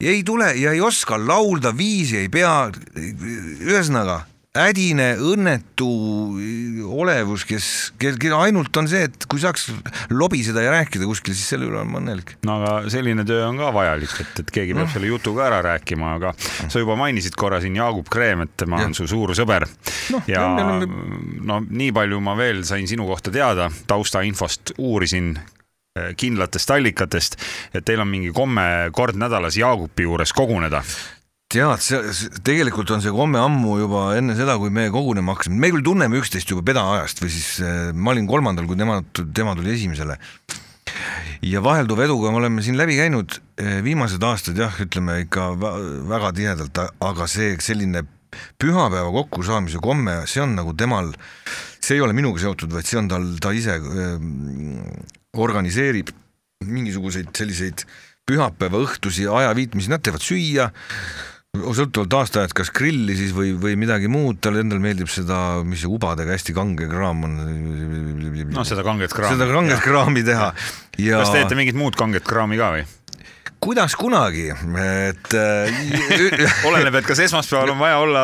[0.00, 0.52] ei tule.
[0.56, 2.70] Ja ei oska laulda, viisi ei pea.
[2.96, 4.22] ühesõnaga
[4.58, 5.88] ädine õnnetu
[6.98, 7.66] olevus, kes,
[8.00, 9.68] kel, kel ainult on see, et kui saaks
[10.10, 12.34] lobiseda ja rääkida kuskil, siis selle üle olen ma õnnelik.
[12.46, 15.60] no aga selline töö on ka vajalik, et, et keegi peab selle jutu ka ära
[15.70, 16.32] rääkima, aga
[16.68, 18.96] sa juba mainisid korra siin Jaagup Kreem, et tema on Jah.
[19.00, 19.66] su suur sõber
[20.14, 20.88] Noh, ja oleme-
[21.48, 27.36] no nii palju ma veel sain sinu kohta teada, taustainfost uurisin eh, kindlatest allikatest,
[27.74, 28.64] et teil on mingi komme
[28.96, 30.82] kord nädalas Jaagupi juures koguneda.
[31.52, 35.70] tead, see tegelikult on see komme ammu juba enne seda, kui me kogunema hakkasime, me
[35.72, 39.00] küll tunneme üksteist juba pedaajast või siis äh, ma olin kolmandal, kui tema,
[39.36, 40.18] tema tuli esimesele.
[41.48, 45.78] ja vahelduva eduga me oleme siin läbi käinud eh, viimased aastad jah, ütleme ikka vä-
[46.10, 48.04] väga tihedalt, aga see selline
[48.60, 51.14] pühapäeva kokkusaamise komme, see on nagu temal,
[51.80, 54.20] see ei ole minuga seotud, vaid see on tal, ta ise eh,
[55.38, 56.12] organiseerib
[56.68, 57.86] mingisuguseid selliseid
[58.28, 60.68] pühapäeva õhtusi ajaviitmisi, nad teevad süüa,
[61.76, 65.90] sõltuvalt aastaajast, kas grilli siis või, või midagi muud, talle endale meeldib seda, mis see
[65.92, 67.36] ubadega hästi kange kraam on.
[68.52, 69.36] no seda kanget kraami.
[69.36, 70.52] seda kanget kraami teha
[71.02, 72.86] ja kas teete mingit muud kanget kraami ka või?
[73.62, 75.78] Kuidas kunagi, et äh,
[76.68, 78.22] oleneb, et kas esmaspäeval on vaja olla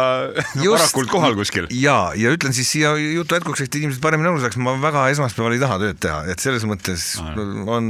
[0.54, 1.66] varakult kohal kuskil.
[1.74, 5.56] ja, ja ütlen siis siia jutu jätkuks, et inimesed paremini aru saaks, ma väga esmaspäeval
[5.56, 7.88] ei taha tööd teha, et selles mõttes on,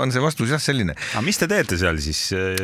[0.00, 0.96] on see vastus jah selline.
[1.14, 2.20] aga mis te teete seal siis,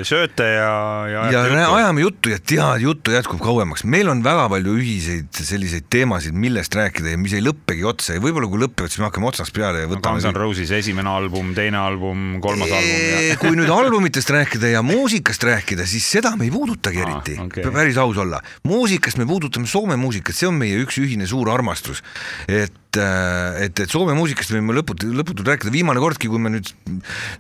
[0.07, 0.75] sööte ja,
[1.09, 1.73] ja ja juttu?
[1.79, 6.77] ajame juttu ja tead, juttu jätkub kauemaks, meil on väga palju ühiseid selliseid teemasid, millest
[6.77, 9.87] rääkida ja mis ei lõppegi otsa ja võib-olla kui lõpevad, siis me hakkame otsast peale
[9.87, 14.31] ja võtame Guns N Roses esimene album, teine album, kolmas album kui nüüd albumite soovitest
[14.31, 17.63] rääkida ja muusikast rääkida, siis seda me ei puudutagi eriti okei.
[17.63, 18.41] okay., päris aus olla.
[18.65, 22.03] muusikast me puudutame Soome muusikat, see on meie üks ühine suur armastus.
[22.49, 26.71] et, et, et Soome muusikast võime lõput-, lõputult rääkida, viimane kordki, kui me nüüd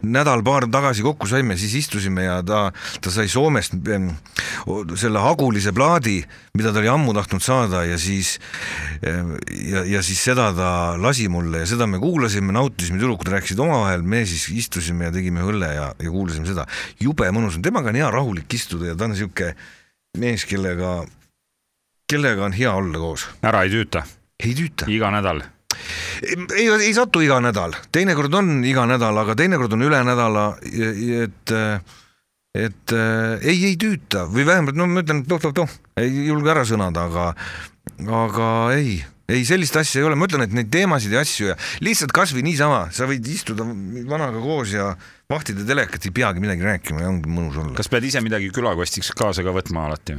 [0.06, 2.60] nädal-paar tagasi kokku saime, siis istusime ja ta,
[3.02, 3.74] ta sai Soomest
[4.66, 6.20] o- selle Hagulise plaadi,
[6.58, 8.36] mida ta oli ammu tahtnud saada ja siis
[9.06, 9.34] em,
[9.70, 14.02] ja, ja siis seda ta lasi mulle ja seda me kuulasime, nautisime, tüdrukud rääkisid omavahel,
[14.02, 16.66] me siis istusime ja tegime õlle ja, ja kuulasime seda.
[17.00, 19.54] jube mõnus on, temaga on hea rahulik istuda ja ta on niisugune
[20.18, 21.00] mees, kellega,
[22.10, 23.28] kellega on hea olla koos.
[23.46, 24.02] ära ei tüüta,
[24.40, 24.88] ei tüüta.
[24.90, 25.42] iga nädal.
[26.24, 31.54] ei, ei satu iga nädal, teinekord on iga nädal, aga teinekord on üle nädala, et
[32.50, 32.92] et
[33.46, 37.30] ei, ei tüüta või vähemalt no ma ütlen, et noh-noh-noh, ei julge ära sõnada, aga
[38.24, 38.98] aga ei,
[39.30, 42.42] ei sellist asja ei ole, ma ütlen, et neid teemasid ja asju ja lihtsalt kasvõi
[42.46, 43.66] niisama, sa võid istuda
[44.10, 44.92] vanaga koos ja
[45.30, 47.76] vahtida telekat, ei peagi midagi rääkima ja ongi mõnus olla.
[47.78, 50.18] kas pead ise midagi külakostiks kaasa ka võtma alati,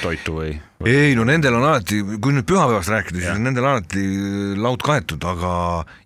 [0.00, 0.54] toitu või?
[0.84, 4.02] ei no nendel on alati, kui nüüd pühapäevast rääkida, siis on nendel alati
[4.60, 5.50] laud kaetud, aga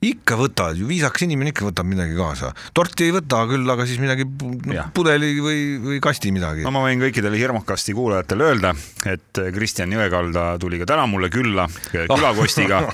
[0.06, 2.52] ikka võtad ju, viisakas inimene ikka võtab midagi kaasa.
[2.76, 6.84] torti ei võta küll, aga siis midagi no, pudeli või, või kasti midagi no ma
[6.86, 8.74] võin kõikidele Hirmukasti kuulajatele öelda,
[9.10, 12.84] et Kristjan Jõekalda tuli ka täna mulle külla külakostiga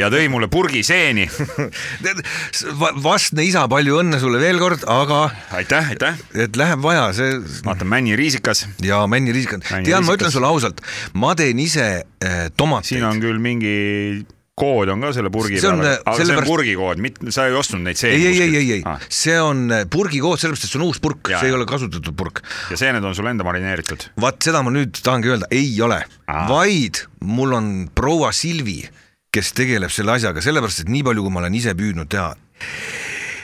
[0.00, 1.28] ja tõi mulle purgi seeni.
[3.08, 5.22] vastne isa, palju õnne sulle veel kord, aga
[5.58, 6.20] aitäh, aitäh.
[6.46, 9.66] et läheb vaja, see vaatan männiriisikas, ja Männiriisikas.
[9.70, 10.80] tead, ma ütlen sulle ausalt,
[11.14, 11.88] ma teen ise
[12.22, 13.74] eh, tomateid siin on küll mingi
[14.58, 17.32] kood on ka selle purgi See on, peal, äh, aga see on sellepärast- purgikood, mitte,
[17.34, 20.38] sa ei ostnud neid seeni ei, ei, ei, ei, ei Ah., see on eh, purgikood,
[20.42, 23.30] sellepärast et see on uus purk, see ei ole kasutatud purk ja seened on sul
[23.32, 24.10] enda marineeritud.
[24.20, 28.82] vaat seda ma nüüd tahangi öelda, ei ole Aa., vaid mul on proua Silvi,
[29.32, 32.34] kes tegeleb selle asjaga, sellepärast et nii palju, kui ma olen ise püüdnud teha,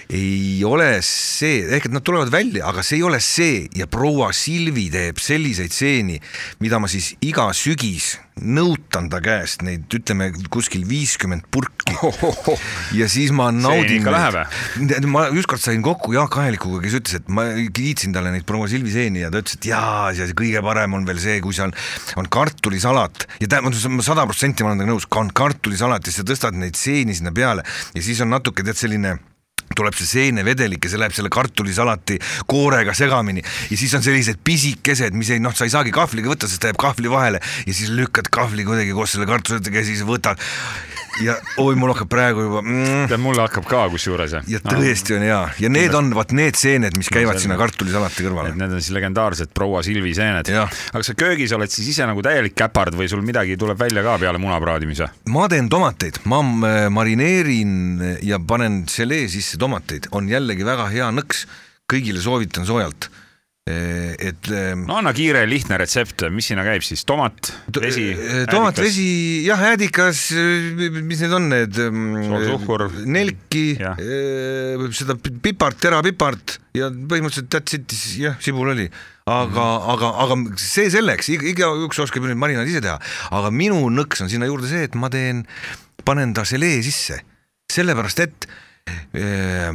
[0.09, 4.31] ei ole see, ehk et nad tulevad välja, aga see ei ole see ja proua
[4.37, 6.17] Silvi teeb selliseid seeni,
[6.65, 11.97] mida ma siis iga sügis nõutan ta käest neid, ütleme kuskil viiskümmend purki.
[12.97, 14.05] Ja siis ma naudin
[15.11, 17.45] ma ükskord sain kokku Jaak Ahelikuga, kes ütles, et ma
[17.75, 21.09] kiitsin talle neid proua Silvi seeni ja ta ütles, et jaa, ja kõige parem on
[21.09, 21.75] veel see, kui on,
[22.21, 23.27] on kartulisalat.
[23.43, 26.79] Ja tähendab, ma sada protsenti ma olen temaga nõus, on kartulisalat ja sa tõstad neid
[26.79, 29.19] seeni sinna peale ja siis on natuke tead selline
[29.79, 32.19] tuleb see seenevedelik ja see läheb selle kartulisalati
[32.51, 33.45] koorega segamini.
[33.71, 36.73] Ja siis on sellised pisikesed, mis ei noh, sa ei saagi kahvliga võtta, sest ta
[36.73, 37.43] jääb kahvli vahele.
[37.67, 40.43] Ja siis lükkad kahvli kuidagi koos selle kartuliga ja siis võtad
[41.25, 44.37] ja oi, mul hakkab praegu juba mm, tead, mulle hakkab ka kusjuures.
[44.49, 47.47] ja tõesti on hea ja need on vaat need seened, mis käivad selge.
[47.47, 50.51] sinna kartulisalati kõrvale need on siis legendaarsed proua Silvi seened.
[50.59, 54.19] Aga sa köögis oled siis ise nagu täielik käpard või sul midagi tuleb välja ka
[54.23, 55.11] peale muna praadimise?
[55.35, 61.09] ma teen tomateid, ma äh, marineerin ja panen želee sisse tomateid, on jällegi väga hea
[61.15, 61.47] nõks,
[61.89, 63.11] kõigile soovitan soojalt.
[63.69, 67.51] Et ähm, no anna kiire lihtne retsept, mis sinna käib siis, tomat,
[67.81, 69.09] vesi, äh, tomat, vesi,
[69.47, 70.23] jah, äädikas,
[70.99, 71.79] mis need on need?
[71.79, 72.87] Sool, suhkur.
[73.05, 73.65] nelki
[74.97, 78.89] seda pi- pipart, terapipart ja põhimõtteliselt that's it, jah, sibulõli.
[79.29, 79.91] aga mm, -hmm.
[79.95, 82.97] aga, aga see selleks, igaüks oskab ju neid marinaadi ise teha,
[83.31, 85.45] aga minu nõks on sinna juurde see, et ma teen,
[86.05, 87.21] panen ta želee sisse,
[87.73, 88.65] sellepärast et eh,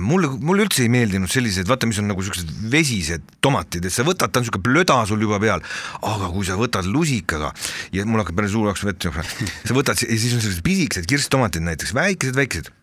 [0.02, 4.06] mulle, mulle üldse ei meeldinud sellised, vaata, mis on nagu siuksed vesised tomatid, et sa
[4.08, 5.64] võtad, ta on siuke plöda sul juba peal,
[6.10, 7.52] aga kui sa võtad lusikaga
[7.96, 9.26] ja mul hakkab päris suu jaoks vett jookma,
[9.64, 12.74] sa võtad ja siis on sellised pisikesed kirstomatid näiteks, väikesed, väikesed.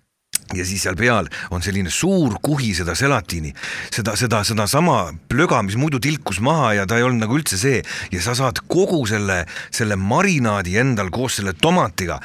[0.51, 3.53] Ja siis seal peal on selline suur kuhi seda selatiini,
[3.95, 7.85] seda, seda, sedasama plöga, mis muidu tilkus maha ja ta ei olnud nagu üldse see.
[8.11, 12.19] Ja sa saad kogu selle, selle marinaadi endal koos selle tomatiga.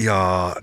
[0.00, 0.18] ja,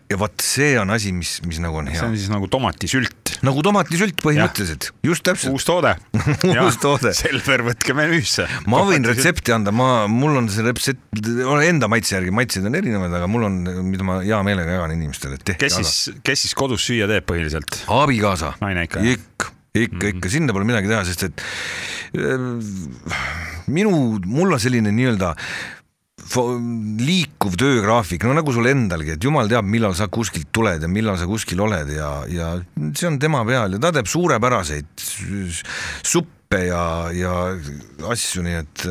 [0.10, 2.15] ja vot see on asi, mis, mis nagu on see hea on.
[2.17, 5.54] siis nagu tomatisült, nagu tomatisült põhimõtteliselt, just täpselt.
[5.56, 5.93] uus toode.
[6.63, 7.13] Uus toode.
[7.17, 8.47] Selver, võtke menüüsse.
[8.71, 9.06] ma võin.
[9.08, 11.21] retsepti anda, ma, mul on see retsept
[11.67, 15.39] enda maitse järgi, maitsed on erinevad, aga mul on, mida ma hea meelega jagan inimestele,
[15.39, 17.84] et tehke kes siis, kes siis kodus süüa teeb põhiliselt?
[17.93, 18.56] abikaasa.
[18.63, 21.45] Naine ikka, ikka, ikka, ikka, sinna pole midagi teha, sest et
[22.17, 23.28] äh,
[23.71, 23.91] minu,
[24.26, 25.76] mul on selline nii-öelda fo-
[26.27, 31.19] liikuv töögraafik, no nagu sul endalgi, et jumal teab, millal sa kuskilt tuled ja millal
[31.19, 32.53] sa kuskil oled ja, ja
[32.91, 35.07] see on tema peal ja ta teeb suurepäraseid
[36.05, 36.83] suppe ja,
[37.15, 37.37] ja
[38.11, 38.87] asju, nii et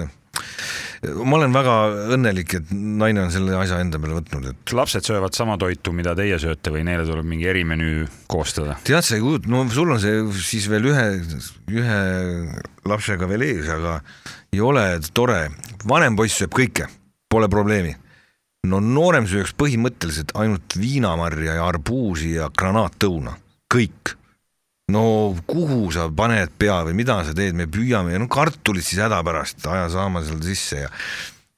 [1.26, 1.74] ma olen väga
[2.16, 6.16] õnnelik, et naine on selle asja enda peale võtnud, et lapsed söövad sama toitu, mida
[6.18, 8.78] teie sööte või neile tuleb mingi erimenüü koostada?
[8.86, 11.06] tead, sa ei kujuta, no sul on see siis veel ühe,
[11.72, 12.00] ühe
[12.88, 13.98] lapsega veel ees, aga
[14.54, 15.46] ei ole tore,
[15.88, 16.88] vanem poiss sööb kõike,
[17.30, 17.94] pole probleemi.
[18.66, 23.36] no noorem sööks põhimõtteliselt ainult viinamarja ja arbuusi ja granaattõuna,
[23.72, 24.16] kõik.
[24.90, 29.02] no kuhu sa paned pea või mida sa teed, me püüame ja no kartulit siis
[29.02, 30.90] hädapärast aja saama seal sisse ja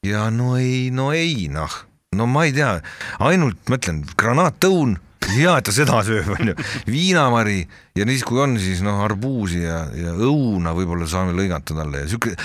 [0.07, 1.74] ja no ei, no ei noh,
[2.16, 2.76] no ma ei tea,
[3.24, 4.96] ainult ma ütlen, granaattõun,
[5.28, 6.54] hea, et ta seda sööb, onju,
[6.88, 7.61] viinamari
[7.98, 12.12] ja siis, kui on, siis noh, arbuusi ja, ja õuna võib-olla saame lõigata talle ja
[12.12, 12.37] siuke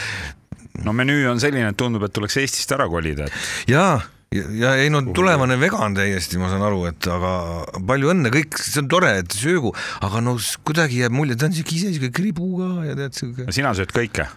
[0.82, 3.86] no menüü on selline, et tundub, et tuleks Eestist ära kolida, et ja,
[4.34, 7.34] ja, ja ei no tulevane vegan täiesti, ma saan aru, et aga
[7.88, 9.74] palju õnne, kõik, see on tore, et söögu,
[10.06, 13.50] aga no kuidagi jääb mulje, ta on siuke ise siuke kribu ka ja tead siuke.
[13.56, 14.30] sina sööd kõike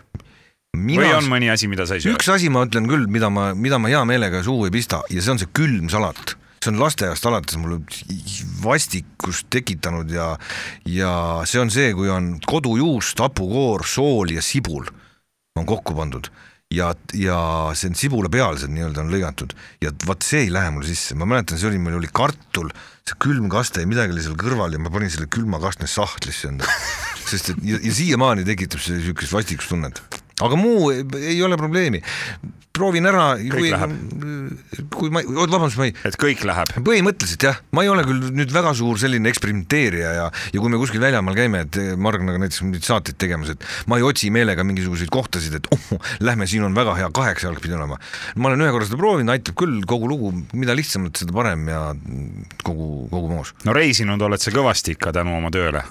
[0.77, 2.17] või mina on, mõni asi, mida sa ei söö?
[2.17, 5.23] üks asi ma ütlen küll, mida ma, mida ma hea meelega suhu ei pista ja
[5.25, 7.81] see on see külm salat see on lasteaiast alates mulle
[8.63, 10.35] vastikust tekitanud ja,
[10.91, 11.13] ja
[11.49, 14.89] see on see, kui on kodujuust, hapukoor, sool ja sibul
[15.57, 16.31] on kokku pandud
[16.75, 17.39] ja, ja
[17.77, 19.55] see on sibula pealsed nii-öelda on lõigatud.
[19.83, 22.73] Ja vaat see ei lähe mulle sisse, ma mäletan, see oli, meil oli kartul,
[23.07, 26.75] see külmkaste ja midagi oli seal kõrval ja ma panin selle külmakastme sahtlisse endale,
[27.31, 30.03] sest et ja, ja siiamaani tekitab see niisugust vastikustunnet,
[30.45, 32.03] aga muu ei, ole probleemi.
[32.77, 33.71] proovin ära, kui
[34.93, 36.73] kui ma, oot vabandust, ma ei et kõik läheb.
[36.85, 40.81] põhimõtteliselt jah, ma ei ole küll nüüd väga suur selline eksperimenteerija ja, ja kui me
[40.81, 45.13] kuskil väljamaal käime, et Margnaga näiteks mingeid saateid tegemas, et ma ei otsi meelega mingisuguseid
[45.13, 48.01] kohtasid, et oh, lähme, siin on väga hea kaheksa jalg pidi olema.
[48.37, 51.85] ma olen ühe korra seda proovinud, aitab küll kogu lugu, mida lihtsamalt, seda parem ja
[52.65, 53.55] kogu, kogu moos.
[53.65, 55.87] no reisinud oled sa kõvasti ikka tänu oma tööle.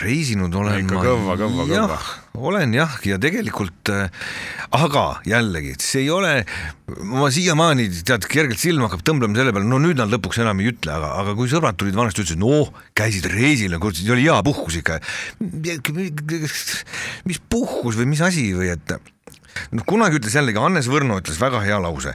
[0.00, 1.98] Reisinud olen Ikka ma kõva, kõva, kõva.
[2.38, 4.10] olen jah, ja tegelikult äh,
[4.76, 6.32] aga jällegi, see ei ole,
[7.10, 10.70] ma siiamaani tead, kergelt silma hakkab tõmblema selle peale, no nüüd nad lõpuks enam ei
[10.72, 15.00] ütle, aga, aga kui sõbrad tulid vanasti, ütlesid, noh, käisid reisil, oli hea puhkus ikka.
[17.28, 18.94] mis puhkus või mis asi või et
[19.74, 22.14] noh, kunagi ütles jällegi Hannes Võrno ütles väga hea lause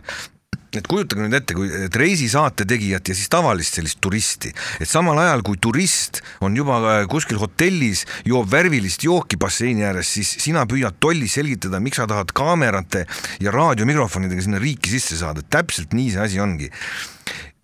[0.80, 5.20] et kujutage nüüd ette, kui et reisisaate tegijat ja siis tavalist sellist turisti, et samal
[5.24, 10.66] ajal kui turist on juba äh, kuskil hotellis, joob värvilist jooki basseini ääres, siis sina
[10.70, 13.06] püüad tolli selgitada, miks sa tahad kaamerate
[13.44, 16.72] ja raadiomikrofonidega sinna riiki sisse saada, täpselt nii see asi ongi.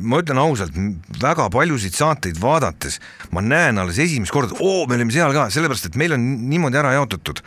[0.01, 0.77] Ma ütlen ausalt,
[1.21, 2.97] väga paljusid saateid vaadates
[3.35, 6.81] ma näen alles esimest korda, oo, me olime seal ka, sellepärast et meil on niimoodi
[6.81, 7.43] ära jaotatud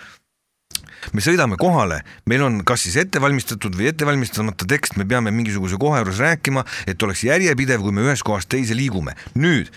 [1.13, 6.01] me sõidame kohale, meil on kas siis ettevalmistatud või ettevalmistamata tekst, me peame mingisuguse koha
[6.03, 9.15] juures rääkima, et oleks järjepidev, kui me ühest kohast teise liigume.
[9.35, 9.71] nüüd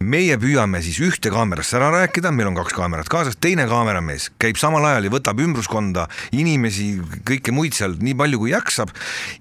[0.00, 4.58] meie püüame siis ühte kaamerasse ära rääkida, meil on kaks kaamerat kaasas, teine kaameramees käib
[4.60, 8.92] samal ajal ja võtab ümbruskonda inimesi, kõike muid seal nii palju kui jaksab.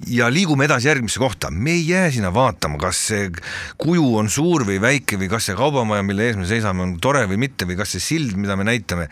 [0.07, 1.51] Ja liigume edasi järgmisse kohta.
[1.51, 3.29] me ei jää sinna vaatama, kas see
[3.77, 7.25] kuju on suur või väike või kas see kaubamaja, mille ees me seisame, on tore
[7.29, 9.09] või mitte või kas see sild, mida me näitame,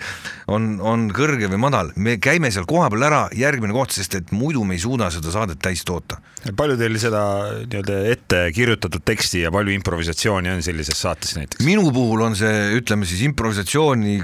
[0.48, 4.64] on, on kõrge või madal, me käime seal kohapeal ära, järgmine koht, sest et muidu
[4.68, 6.22] me ei suuda seda saadet täis toota.
[6.58, 7.24] palju teil seda
[7.62, 11.66] nii-öelda ette kirjutatud teksti ja palju improvisatsiooni on sellises saates näiteks?
[11.66, 14.20] minu puhul on see, ütleme siis improvisatsiooni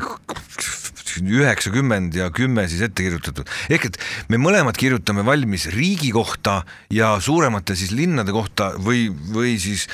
[1.21, 3.99] üheksakümmend ja kümme siis ette kirjutatud, ehk et
[4.31, 6.61] me mõlemad kirjutame valmis riigi kohta
[6.93, 9.87] ja suuremate siis linnade kohta või, või siis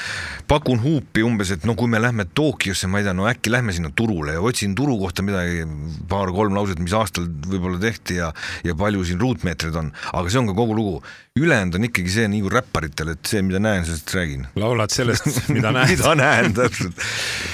[0.47, 3.73] pakun huupi umbes, et no kui me lähme Tokyosse, ma ei tea, no äkki lähme
[3.75, 5.63] sinna turule ja otsin turu kohta midagi,
[6.09, 8.31] paar-kolm lauset, mis aastal võib-olla tehti ja,
[8.65, 11.03] ja palju siin ruutmeetreid on, aga see on ka kogu lugu.
[11.39, 14.45] ülejäänud on ikkagi see nagu räpparitel, et see, mida näen, sellest räägin.
[14.55, 15.95] laulad sellest, mida näed.
[15.95, 17.07] mida näen täpselt.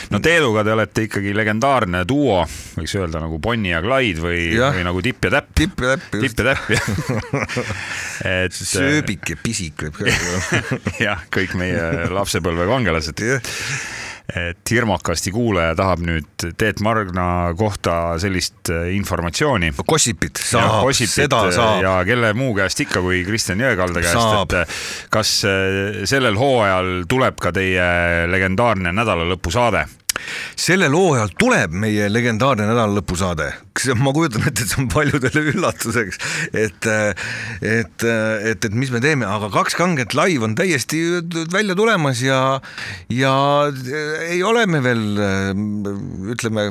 [0.10, 2.42] no Teeluga te olete ikkagi legendaarne duo,
[2.76, 5.52] võiks öelda nagu Bonnie ja Clyde või, või nagu Tipp ja Täpp.
[5.60, 7.72] tipp ja täpp tipp ja Täpp, jah.
[8.46, 10.62] et sööbik ja pisik võib ka olla.
[11.10, 13.20] jah, kõik meie lapsepõlve kangelased.
[14.30, 19.74] et hirmukasti kuulaja tahab nüüd Teet Margna kohta sellist äh, informatsiooni.
[19.84, 21.82] Gossipit saab, seda saab.
[21.84, 27.10] ja kelle muu käest ikka kui Kristjan Jõekalda käest, et äh, kas äh, sellel hooajal
[27.10, 27.90] tuleb ka teie
[28.32, 29.88] legendaarne nädalalõpusaade?
[30.60, 33.50] Sellel hooajal tuleb meie legendaarne nädalalõpusaade,
[34.00, 36.22] ma kujutan ette, et see on paljudele üllatuseks,
[36.54, 36.90] et,
[37.62, 41.02] et, et, et mis me teeme, aga Kaks kanget live on täiesti
[41.54, 42.60] välja tulemas ja,
[43.14, 43.34] ja
[44.28, 45.06] ei ole me veel
[46.36, 46.70] ütleme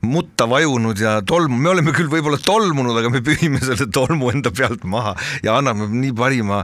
[0.00, 4.52] mutta vajunud ja tolmu, me oleme küll võib-olla tolmunud, aga me pühime selle tolmu enda
[4.54, 6.62] pealt maha ja anname nii parima,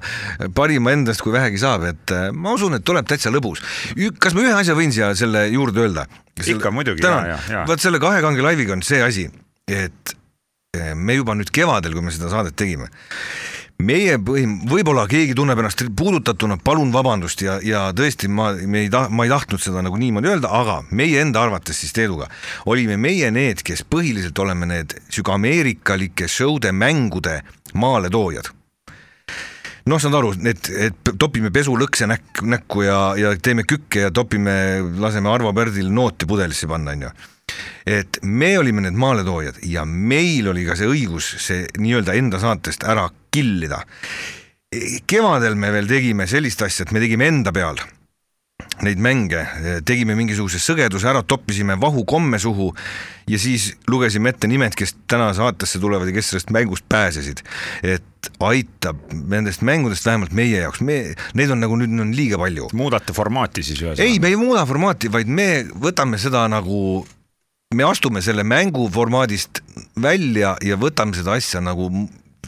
[0.56, 3.62] parima endast, kui vähegi saab, et ma usun, et tuleb täitsa lõbus.
[4.18, 6.06] kas ma ühe asja võin siia selle juurde öelda?
[6.44, 9.29] Ikka muidugi, jaa, jaa, jaa., vaat selle kahe kange laiviga on see asi,
[9.70, 10.14] et
[10.77, 12.88] eh, me juba nüüd kevadel, kui me seda saadet tegime,
[13.83, 18.90] meie põhim-, võib-olla keegi tunneb ennast puudutatuna, palun vabandust ja, ja tõesti, ma, me ei
[18.92, 22.29] taha, ma ei tahtnud seda nagu niimoodi öelda, aga meie enda arvates siis Teeduga
[22.70, 27.40] olime meie need, kes põhiliselt oleme need sihuke ameerikalike show'de mängude
[27.79, 28.50] maaletoojad
[29.90, 34.54] noh, saad aru, et, et topime pesulõkse näkku, näkku ja, ja teeme kükke ja topime,
[35.00, 37.10] laseme Arvo Pärdil nooti pudelisse panna, onju.
[37.86, 42.86] et me olime need maaletoojad ja meil oli ka see õigus see nii-öelda enda saatest
[42.88, 43.82] ära killida.
[45.06, 47.78] kevadel me veel tegime sellist asja, et me tegime enda peal
[48.84, 49.42] neid mänge,
[49.86, 52.70] tegime mingisuguse sõgeduse ära, toppisime vahukomme suhu
[53.30, 57.42] ja siis lugesime ette nimed, kes täna saatesse tulevad ja kes sellest mängust pääsesid.
[57.82, 62.70] et aitab nendest mängudest vähemalt meie jaoks, me, neid on nagu nüüd on liiga palju.
[62.72, 64.06] muudate formaati siis ühesõnaga?
[64.06, 65.48] ei, me ei muuda formaati, vaid me
[65.86, 67.04] võtame seda nagu,
[67.74, 69.64] me astume selle mängu formaadist
[70.00, 71.90] välja ja võtame seda asja nagu,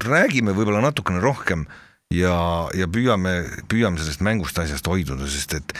[0.04, 1.66] räägime võib-olla natukene rohkem
[2.14, 2.36] ja,
[2.76, 3.38] ja püüame,
[3.70, 5.74] püüame sellest mängust asjast hoiduda, sest et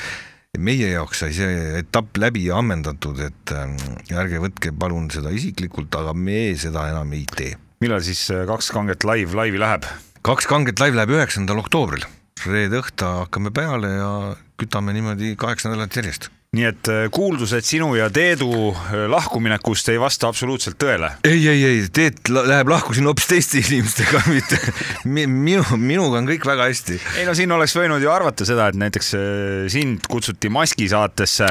[0.59, 3.77] meie jaoks sai see etapp läbi ja ammendatud, et ähm,
[4.11, 7.55] ärge võtke palun seda isiklikult, aga me seda enam ei tee.
[7.85, 9.89] millal siis äh, kaks kanget live laivi läheb?
[10.27, 12.07] kaks kanget live läheb üheksandal oktoobril,
[12.47, 14.11] reede õhta hakkame peale ja
[14.57, 19.99] kütame niimoodi kaheksa nädalat järjest nii et äh, kuuldused sinu ja Teedu äh, lahkuminekust ei
[20.01, 21.11] vasta absoluutselt tõele?
[21.27, 24.61] ei, ei, ei, Teet läheb lahku siin hoopis teiste inimestega, mitte
[25.05, 27.01] minu, minuga on kõik väga hästi.
[27.21, 31.51] ei no siin oleks võinud ju arvata seda, et näiteks äh, sind kutsuti Maski saatesse,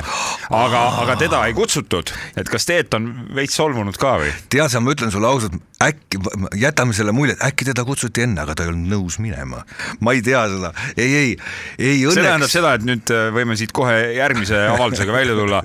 [0.49, 4.31] aga, aga teda ei kutsutud, et kas Teet on veits solvunud ka või?
[4.49, 6.21] tead sa, ma ütlen sulle ausalt, äkki,
[6.61, 9.61] jätame selle mulje, et äkki teda kutsuti enne, aga ta ei olnud nõus minema.
[9.99, 11.37] ma ei tea seda, ei, ei,
[11.77, 12.15] ei õnneks.
[12.15, 15.61] see tähendab seda, et nüüd võime siit kohe järgmise avalduse avaldusega välja tulla.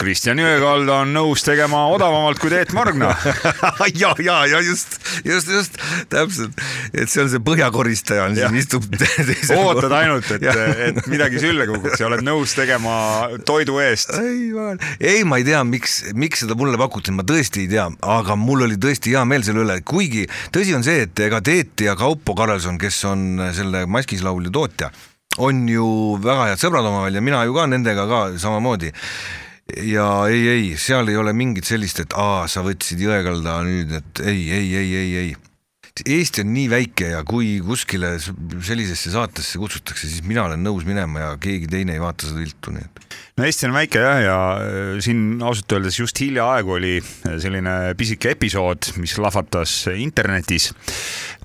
[0.00, 3.12] Kristjan Jõekalda on nõus tegema odavamalt kui Teet Margna
[4.02, 5.78] ja, ja, ja just, just, just
[6.12, 6.56] täpselt,
[6.92, 8.86] et see on see põhjakoristaja on siin istub.
[9.56, 10.46] ootad ainult, et,
[10.88, 12.94] et midagi sülle kukuks ja oled nõus tegema
[13.48, 14.14] toidu eest.
[14.20, 14.48] ei,
[15.00, 18.66] ei, ma ei tea, miks, miks seda mulle pakuti, ma tõesti ei tea, aga mul
[18.68, 22.34] oli tõesti hea meel selle üle, kuigi tõsi on see, et ega Teet ja Kaupo
[22.38, 24.92] Karlsson, kes on selle maskislaulja tootja
[25.38, 25.88] on ju
[26.22, 28.92] väga head sõbrad omavahel ja mina ju ka nendega ka samamoodi.
[29.84, 34.24] ja ei, ei, seal ei ole mingit sellist, et aa, sa võtsid Jõekalda nüüd, et
[34.24, 35.36] ei, ei, ei, ei, ei.
[35.98, 41.24] Eesti on nii väike ja kui kuskile sellisesse saatesse kutsutakse, siis mina olen nõus minema
[41.24, 43.16] ja keegi teine ei vaata seda viltu, nii et.
[43.36, 46.94] no Eesti on väike jah, ja äh, siin ausalt öeldes just hiljaaegu oli
[47.26, 50.70] selline pisike episood, mis lahvatas internetis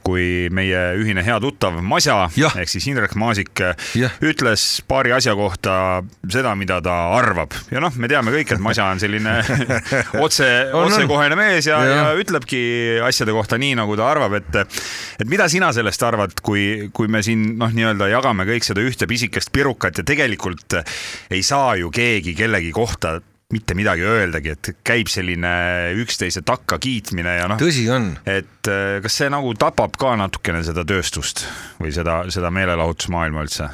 [0.05, 2.27] kui meie ühine hea tuttav Masja
[2.59, 3.63] ehk siis Indrek Maasik
[3.97, 4.09] ja.
[4.23, 5.75] ütles paari asja kohta
[6.31, 9.39] seda, mida ta arvab ja noh, me teame kõik, et Masja on selline
[10.25, 12.63] otse, otsekohene mees ja, ja., ja ütlebki
[13.05, 14.61] asjade kohta nii, nagu ta arvab, et
[15.23, 19.07] et mida sina sellest arvad, kui, kui me siin noh, nii-öelda jagame kõik seda ühte
[19.09, 20.79] pisikest pirukat ja tegelikult
[21.33, 23.19] ei saa ju keegi kellegi kohta
[23.53, 25.53] mitte midagi öeldagi, et käib selline
[26.01, 27.59] üksteise takka kiitmine ja noh.
[27.61, 28.11] tõsi on.
[28.25, 31.45] et äh, kas see nagu tapab ka natukene seda tööstust
[31.81, 33.69] või seda, seda meelelahutusmaailma üldse?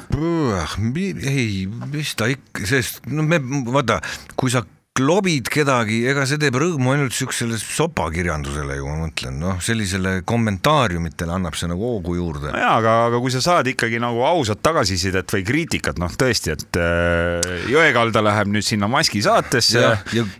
[1.30, 3.40] ei, mis ta ikka, sest no me
[3.70, 4.00] vaata,
[4.36, 4.64] kui sa
[5.00, 11.34] klobid kedagi, ega see teeb rõõmu ainult siuksele sopakirjandusele ju, ma mõtlen, noh, sellisele kommentaariumitele
[11.36, 12.52] annab see nagu hoogu juurde.
[12.52, 16.80] nojaa, aga, aga kui sa saad ikkagi nagu ausat tagasisidet või kriitikat, noh tõesti, et
[16.80, 19.94] äh, Jõekalda läheb nüüd sinna Maski saatesse,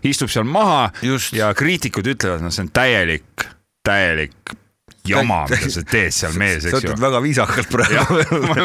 [0.07, 1.33] istub seal maha Just.
[1.37, 3.47] ja kriitikud ütlevad, noh, see on täielik,
[3.85, 4.57] täielik
[5.07, 6.79] jama, mida sa teed seal mees, eks ju.
[6.79, 8.19] sa ütled väga viisakalt praegu.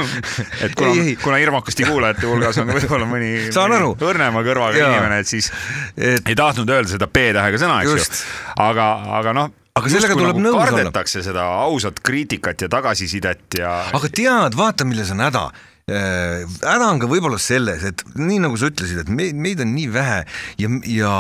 [0.65, 4.91] et kuna, kuna hirmukasti kuulajate hulgas on võib-olla mõni, mõni õrnema kõrvaga ja.
[4.93, 5.51] inimene, et siis
[5.97, 6.25] et...
[6.25, 8.19] ei tahtnud öelda seda P-tähega sõna, eks Just.
[8.21, 8.59] ju.
[8.67, 10.69] aga, aga noh aga sellega tuleb nagu nõus olla.
[10.73, 13.73] kardetakse seda ausat kriitikat ja tagasisidet ja.
[13.97, 15.49] aga tead, vaata, milles on häda
[15.91, 19.75] äh, häda on ka võib-olla selles, et nii nagu sa ütlesid, et me, meid on
[19.77, 20.23] nii vähe
[20.63, 21.13] ja, ja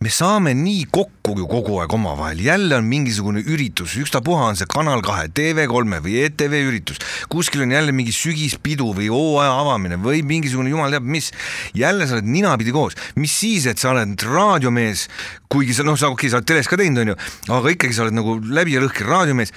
[0.00, 4.68] me saame nii kokku ju kogu aeg omavahel, jälle on mingisugune üritus, ükstapuha on see
[4.72, 10.22] Kanal kahe, TV3 või ETV üritus, kuskil on jälle mingi sügispidu või hooaja avamine või
[10.24, 11.28] mingisugune jumal teab mis.
[11.76, 15.04] jälle sa oled ninapidi koos, mis siis, et sa oled raadiomees,
[15.52, 17.18] kuigi sa noh, sa okei okay,, sa oled teles ka teinud, onju,
[17.58, 19.52] aga ikkagi sa oled nagu läbi ja lõhki raadiomees.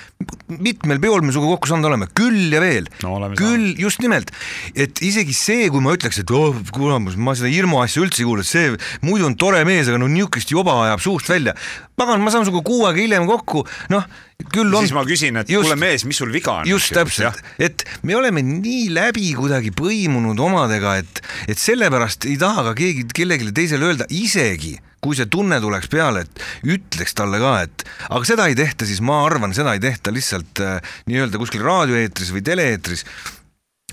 [0.60, 2.92] mitmel peol me sinuga kokku saanud oleme, küll ja veel.
[3.06, 4.36] No,, küll just nimelt,
[4.76, 8.28] et isegi see, kui ma ütleks, et oh, kuule, ma seda Irmo asja üldse ei
[8.28, 8.76] kuule, see
[9.06, 11.54] muidu on tore mees, aga no niisugust joba ajab suust välja.
[11.96, 14.06] pagan, ma saan sinuga kuu aega hiljem kokku, noh
[14.54, 14.84] küll on.
[14.84, 16.68] siis ma küsin, et just, kuule mees, mis sul viga on?
[16.68, 22.66] just täpselt, et me oleme nii läbi kuidagi põimunud omadega, et, et sellepärast ei taha
[22.70, 27.54] ka keegi kellelegi teisele öelda, isegi kui see tunne tuleks peale, et ütleks talle ka,
[27.66, 31.64] et aga seda ei tehta, siis ma arvan, seda ei tehta lihtsalt äh, nii-öelda kuskil
[31.66, 33.04] raadioeetris või tele-eetris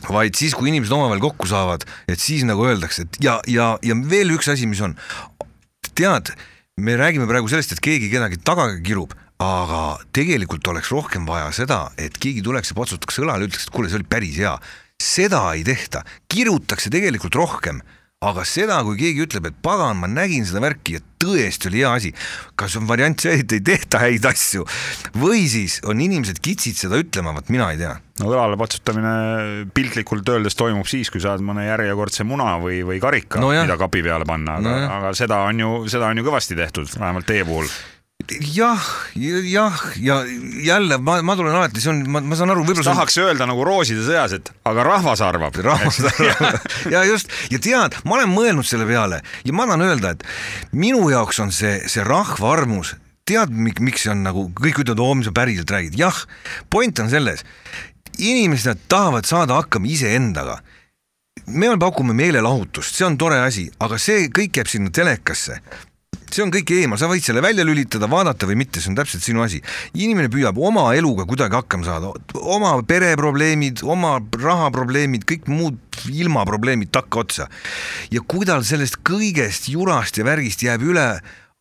[0.08, 3.96] vaid siis, kui inimesed omavahel kokku saavad, et siis nagu öeldakse, et ja, ja, ja
[4.08, 4.94] veel üks asi, mis on,
[6.00, 6.32] tead,
[6.80, 11.80] me räägime praegu sellest, et keegi kedagi taga kirub, aga tegelikult oleks rohkem vaja seda,
[12.00, 14.56] et keegi tuleks ja patsutaks õlale, ütleks, et kuule, see oli päris hea.
[15.00, 17.80] seda ei tehta, kirutakse tegelikult rohkem,
[18.20, 21.92] aga seda, kui keegi ütleb, et pagan, ma nägin seda värki ja tõesti oli hea
[21.96, 22.10] asi,
[22.52, 24.66] kas on variant see, et ei tehta häid asju?
[25.16, 27.94] Või siis on inimesed kitsid seda ütlema, vot mina ei tea.
[28.20, 29.14] No õlale patsutamine
[29.72, 34.04] piltlikult öeldes toimub siis, kui saad mõne järjekordse muna või, või karika No mida kapi
[34.04, 37.48] peale panna, aga no, aga seda on ju, seda on ju kõvasti tehtud, vähemalt teie
[37.48, 37.72] puhul.
[38.28, 38.86] jah,
[39.44, 40.24] jah, ja
[40.62, 43.18] jälle ma, ma tulen alati, see on, ma, ma saan aru, võib-olla see on tahaks
[43.22, 45.56] öelda nagu rooside sõjas, et aga rahvas arvab.
[45.70, 46.00] rahvas
[46.94, 50.26] ja just ja tead, ma olen mõelnud selle peale ja ma tahan öelda, et
[50.76, 52.94] minu jaoks on see, see rahva armus,
[53.28, 56.24] tead, miks see on nagu kõik ütlevad, oo, mis sa päriselt räägid, jah,
[56.72, 57.44] point on selles,
[58.18, 60.60] inimesed tahavad saada hakkama iseendaga.
[61.50, 65.56] Me pakume meelelahutust, see on tore asi, aga see kõik jääb sinna telekasse
[66.30, 69.24] see on kõik eemal, sa võid selle välja lülitada, vaadata või mitte, see on täpselt
[69.24, 69.60] sinu asi.
[69.94, 75.78] inimene püüab oma eluga kuidagi hakkama saada, oma pereprobleemid, oma rahaprobleemid, kõik muud
[76.10, 77.48] ilmaprobleemid takkaotsa.
[78.10, 81.08] ja kui tal sellest kõigest jurast ja värgist jääb üle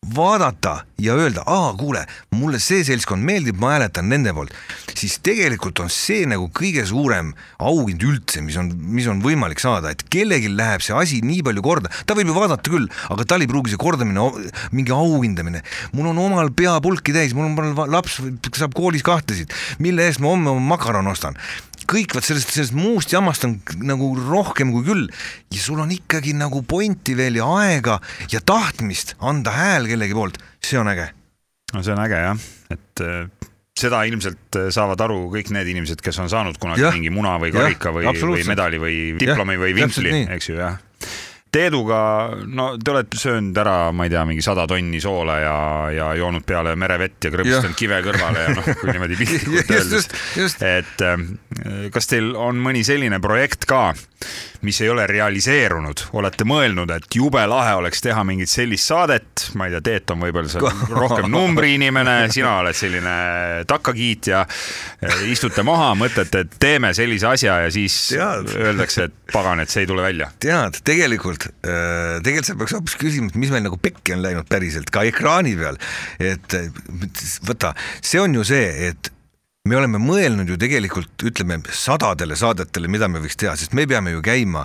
[0.00, 4.54] vaadata ja öelda, aa, kuule, mulle see seltskond meeldib, ma hääletan nende poolt,
[4.96, 9.92] siis tegelikult on see nagu kõige suurem auhind üldse, mis on, mis on võimalik saada,
[9.92, 13.44] et kellelgi läheb see asi nii palju korda, ta võib ju vaadata küll, aga tal
[13.44, 14.24] ei pruugi see kordamine,
[14.72, 15.60] mingi auhindamine.
[15.92, 18.22] mul on omal pea pulki täis, mul on laps
[18.56, 19.52] saab koolis kahtesid,
[19.84, 21.36] mille eest ma homme oma makaron ostan
[21.90, 25.06] kõik vaat sellest, sellest muust jamast on nagu rohkem kui küll
[25.50, 27.98] ja sul on ikkagi nagu pointi veel ja aega
[28.32, 31.10] ja tahtmist anda hääl kellegi poolt, see on äge.
[31.74, 33.24] no see on äge jah, et äh,
[33.80, 36.94] seda ilmselt äh, saavad aru kõik need inimesed, kes on saanud kunagi Jah.
[36.96, 38.52] mingi muna või karika või, või absoluutselt.
[38.52, 40.78] medali või diplomi või täpselt vimpli eks ju, jah.
[41.50, 42.00] Teeduga,
[42.46, 45.56] no te olete söönud ära, ma ei tea, mingi sada tonni soola ja,
[45.90, 50.06] ja joonud peale merevett ja krõbistanud kive kõrvale ja noh, kui niimoodi piltlikult öeldes.
[50.62, 51.26] et ähm,
[51.90, 53.88] kas teil on mõni selline projekt ka,
[54.66, 59.66] mis ei ole realiseerunud, olete mõelnud, et jube lahe oleks teha mingit sellist saadet, ma
[59.66, 60.66] ei tea, Teet on võib-olla seal
[61.02, 63.14] rohkem numbriinimene, sina oled selline
[63.70, 64.42] takkakiitja,
[65.32, 68.52] istute maha, mõtlete, et teeme sellise asja ja siis Tead.
[68.60, 70.30] öeldakse, et pagan, et see ei tule välja.
[70.42, 74.92] tead, tegelikult, tegelikult sa peaks hoopis küsima, et mis meil nagu pekki on läinud päriselt
[74.92, 75.80] ka ekraani peal,
[76.20, 76.68] et äh,
[77.48, 77.72] võta,
[78.04, 79.12] see on ju see, et
[79.68, 84.14] me oleme mõelnud ju tegelikult ütleme sadadele saadetele, mida me võiks teha, sest me peame
[84.14, 84.62] ju käima.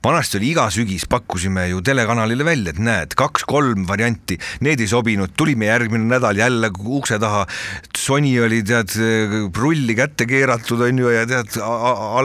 [0.00, 5.34] vanasti oli iga sügis, pakkusime ju telekanalile välja, et näed, kaks-kolm varianti, need ei sobinud,
[5.36, 7.44] tulime järgmine nädal jälle ukse taha.
[7.92, 8.88] Sony oli tead
[9.52, 12.16] rulli kätte keeratud on ju ja tead a- a-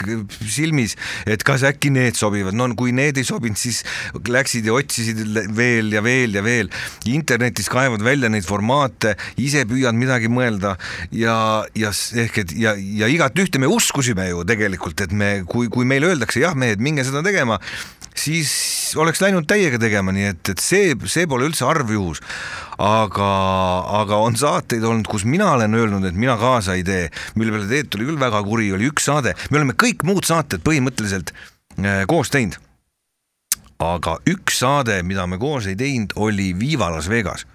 [0.00, 3.82] hale pilk silmis, et kas äkki need sobivad, no kui need ei sobinud, siis
[4.28, 5.22] läksid ja otsisid
[5.56, 6.70] veel ja veel ja veel.
[7.06, 10.76] internetis kaevad välja neid formaate, ise püüad midagi mõelda
[11.10, 15.68] ja, ja ehk et ja, ja igat ühte me uskusime ju tegelikult, et me, kui,
[15.68, 17.60] kui meile öeldakse jah, mehed, minge seda tegema,
[18.18, 18.50] siis
[19.00, 22.22] oleks läinud täiega tegema, nii et, et see, see pole üldse harv juhus.
[22.82, 23.28] aga,
[24.02, 27.08] aga on saateid olnud, kus mina olen öelnud, et mina kaasa ei tee,
[27.38, 30.64] mille peale Teet oli küll väga kuri, oli üks saade, me oleme kõik muud saated
[30.66, 32.58] põhimõtteliselt äh, koos teinud.
[33.82, 37.46] aga üks saade, mida me koos ei teinud, oli Viva Las Vegas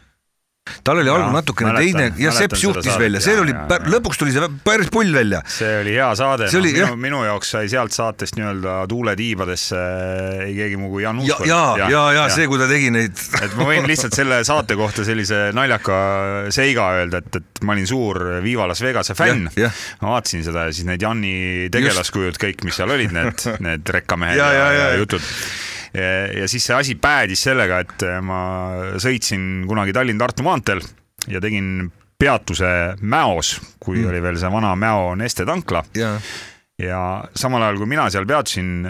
[0.84, 3.56] tal oli algul natukene mäletan- teine ja seda juhtis saadet, välja, see jaa, oli
[3.94, 5.42] lõpuks tuli see päris pull välja.
[5.52, 10.46] see oli hea saade, no, minu, minu jaoks sai sealt saatest nii-öelda tuule tiibadesse äh,
[10.48, 11.50] ei keegi muu kui Jan ja, Uuspõld.
[11.52, 13.16] ja, ja, ja see, kui ta tegi neid
[13.46, 15.98] et ma võin lihtsalt selle saate kohta sellise naljaka
[16.54, 19.48] seiga öelda, et, et ma olin suur Viva Las Vegase fänn.
[20.02, 24.38] Ma vaatasin seda ja siis need Janni tegelaskujud kõik, mis seal olid, need, need rekkamehed
[24.38, 24.92] Ja, ja, ja, ja, ja.
[24.94, 25.22] ja jutud.
[25.94, 28.42] Ja siis see asi päädis sellega, et ma
[29.02, 30.84] sõitsin kunagi Tallinn-Tartu maanteel
[31.32, 34.12] ja tegin peatuse Mäos, kui mm.
[34.12, 36.18] oli veel see vana Mäo Neste tankla ja
[36.82, 37.00] ja
[37.36, 38.86] samal ajal, kui mina seal peatusin,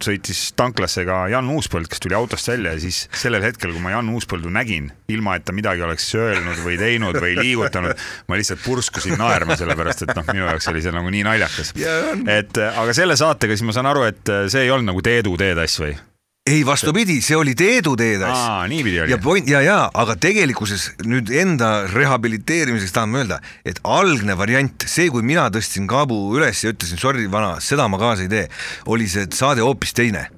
[0.00, 3.92] sõitis tanklasse ka Jan Uuspõld, kes tuli autost välja ja siis sellel hetkel, kui ma
[3.92, 8.64] Jan Uuspõldu nägin, ilma et ta midagi oleks öelnud või teinud või liigutanud, ma lihtsalt
[8.64, 11.74] purskusin naerma, sellepärast et noh, minu jaoks oli see nagu nii naljakas.
[12.40, 15.82] Et aga selle saatega siis ma saan aru, et see ei olnud nagu Teedu teetass
[15.84, 15.92] või?
[16.46, 18.38] ei, vastupidi, see oli Teedu teetass.
[18.48, 19.18] aa, niipidi oli ja.
[19.22, 25.10] point ja, ja aga tegelikkuses nüüd enda rehabiliteerimiseks tahan ma öelda, et algne variant, see,
[25.12, 28.46] kui mina tõstsin kaabu üles ja ütlesin sorry, vana, seda ma kaasa ei tee,
[28.90, 30.28] oli see saade hoopis teine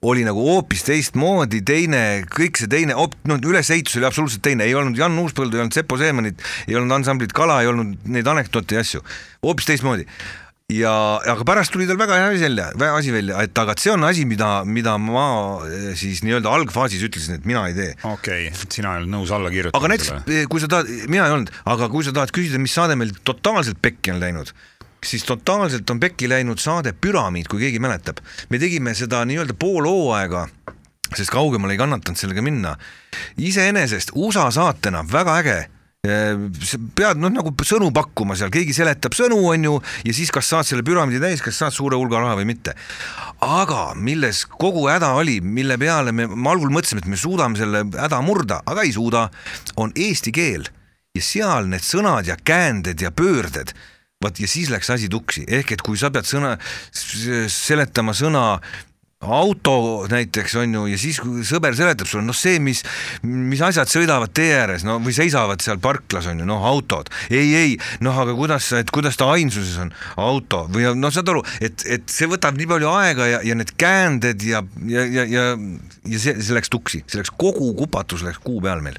[0.00, 4.96] oli nagu hoopis teistmoodi, teine, kõik see teine, no ülesehitus oli absoluutselt teine, ei olnud
[4.96, 8.84] Jan Uuspõldu, ei olnud Sepo Seemanit, ei olnud ansamblit Kala, ei olnud neid anekdoote ja
[8.86, 9.04] asju,
[9.44, 10.08] hoopis teistmoodi
[10.70, 10.92] ja,
[11.32, 14.24] aga pärast tuli tal väga hea asi välja, asi välja, et aga see on asi,
[14.28, 15.26] mida, mida ma
[15.66, 17.94] eh, siis nii-öelda algfaasis ütlesin, et mina ei tee.
[18.04, 19.80] okei okay,, sina ei olnud nõus alla kirjutama.
[19.80, 22.98] aga näiteks, kui sa tahad, mina ei olnud, aga kui sa tahad küsida, mis saade
[23.00, 24.52] meil totaalselt pekki on läinud,
[25.06, 28.22] siis totaalselt on pekki läinud saade Püramiid, kui keegi mäletab.
[28.50, 30.46] me tegime seda nii-öelda pool hooaega,
[31.16, 32.76] sest kaugemale ei kannatanud sellega minna.
[33.38, 35.60] iseenesest USA saatena väga äge
[36.00, 39.74] pead noh, nagu sõnu pakkuma seal, keegi seletab sõnu, on ju,
[40.08, 42.72] ja siis kas saad selle püramiidi täis, kas saad suure hulga raha või mitte.
[43.44, 47.84] aga milles kogu häda oli, mille peale me, me algul mõtlesime, et me suudame selle
[47.92, 49.28] häda murda, aga ei suuda,
[49.76, 50.68] on eesti keel.
[51.12, 53.74] Ja seal need sõnad ja käänded ja pöörded
[54.20, 56.56] vaat ja siis läks asi tuksi, ehk et kui sa pead sõna,
[56.92, 58.60] seletama sõna
[59.20, 62.80] auto näiteks on ju ja siis kui sõber seletab sulle, noh see, mis,
[63.20, 67.52] mis asjad sõidavad tee ääres, no või seisavad seal parklas on ju, noh autod, ei,
[67.58, 70.62] ei noh, aga kuidas, et kuidas ta ainsuses on, auto.
[70.72, 74.40] Või noh, saad aru, et, et see võtab nii palju aega ja, ja need käänded
[74.46, 75.46] ja, ja, ja, ja,
[76.08, 78.96] ja see, see läks tuksi, see läks kogu kupatus läks kuu peal meil.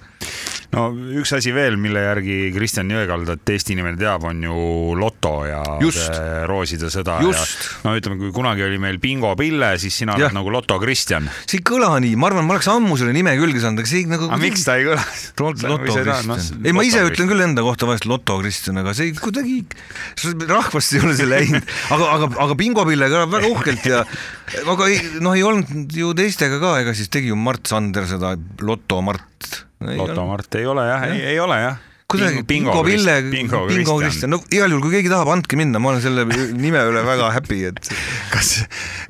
[0.76, 0.86] No
[1.20, 4.56] üks asi veel, mille järgi Kristjan Jõekaldat Eesti inimene teab, on ju
[5.00, 6.16] loto ja Just.
[6.50, 7.18] rooside sõda
[7.86, 11.30] no ütleme, kui kunagi oli meil Bingo Pille, siis sina oled nagu Loto Kristjan.
[11.46, 14.04] see ei kõla nii, ma arvan, ma oleks ammu selle nime külge saanud, aga see
[14.04, 15.06] ei nagu aga miks ta ei kõla?
[15.42, 19.62] Loto Kristjan, ei ma ise ütlen küll enda kohta vahest Loto Kristjan, aga see kuidagi,
[20.52, 24.06] rahvast ei ole see läinud, aga, aga, aga Pingopille kõlab väga uhkelt ja
[24.72, 28.36] aga ei, noh, ei olnud ju teistega ka, ega siis tegi ju Mart Sander seda
[28.66, 29.66] Loto Mart.
[29.82, 31.78] Loto Mart ei ole jah, ei, ei ole jah.
[32.12, 36.04] Kuidagi Bingo Ville, Bingo Kristjan no igal juhul, kui keegi tahab, andke minna, ma olen
[36.04, 37.82] selle nime üle väga happy, et
[38.36, 38.54] kas,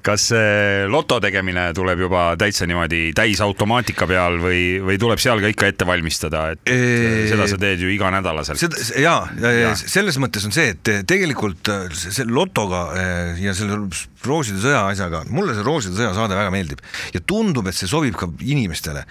[0.05, 5.51] kas see loto tegemine tuleb juba täitsa niimoodi täisautomaatika peal või, või tuleb seal ka
[5.51, 8.61] ikka ette valmistada, et Eee, seda sa teed ju iganädalaselt?
[8.61, 9.75] seda ja, ja, ja Jaa.
[9.81, 13.79] selles mõttes on see, et tegelikult äh, see see lotoga äh, ja selle
[14.25, 16.81] rooside sõja asjaga, mulle see rooside sõja saade väga meeldib
[17.15, 19.05] ja tundub, et see sobib ka inimestele.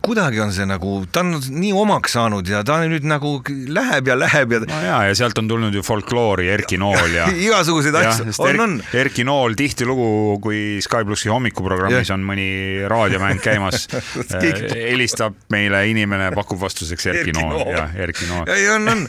[0.00, 3.32] kuidagi on see nagu, ta on nii omaks saanud ja ta nüüd nagu
[3.74, 7.26] läheb ja läheb ja no ja, ja sealt on tulnud ju folkloori Erki Nool ja
[7.46, 8.76] igasuguseid asju on, on.
[8.96, 10.08] Erki Nool tihtilugu,
[10.44, 12.16] kui Sky plussi hommikuprogrammis Jah.
[12.16, 12.48] on mõni
[12.90, 13.86] raadiomäng käimas
[14.40, 17.72] eh, helistab meile inimene, pakub vastuseks Erki, Erki Nool Nool.
[17.74, 18.48] ja Erki Nool.
[18.54, 19.04] ei, on, on.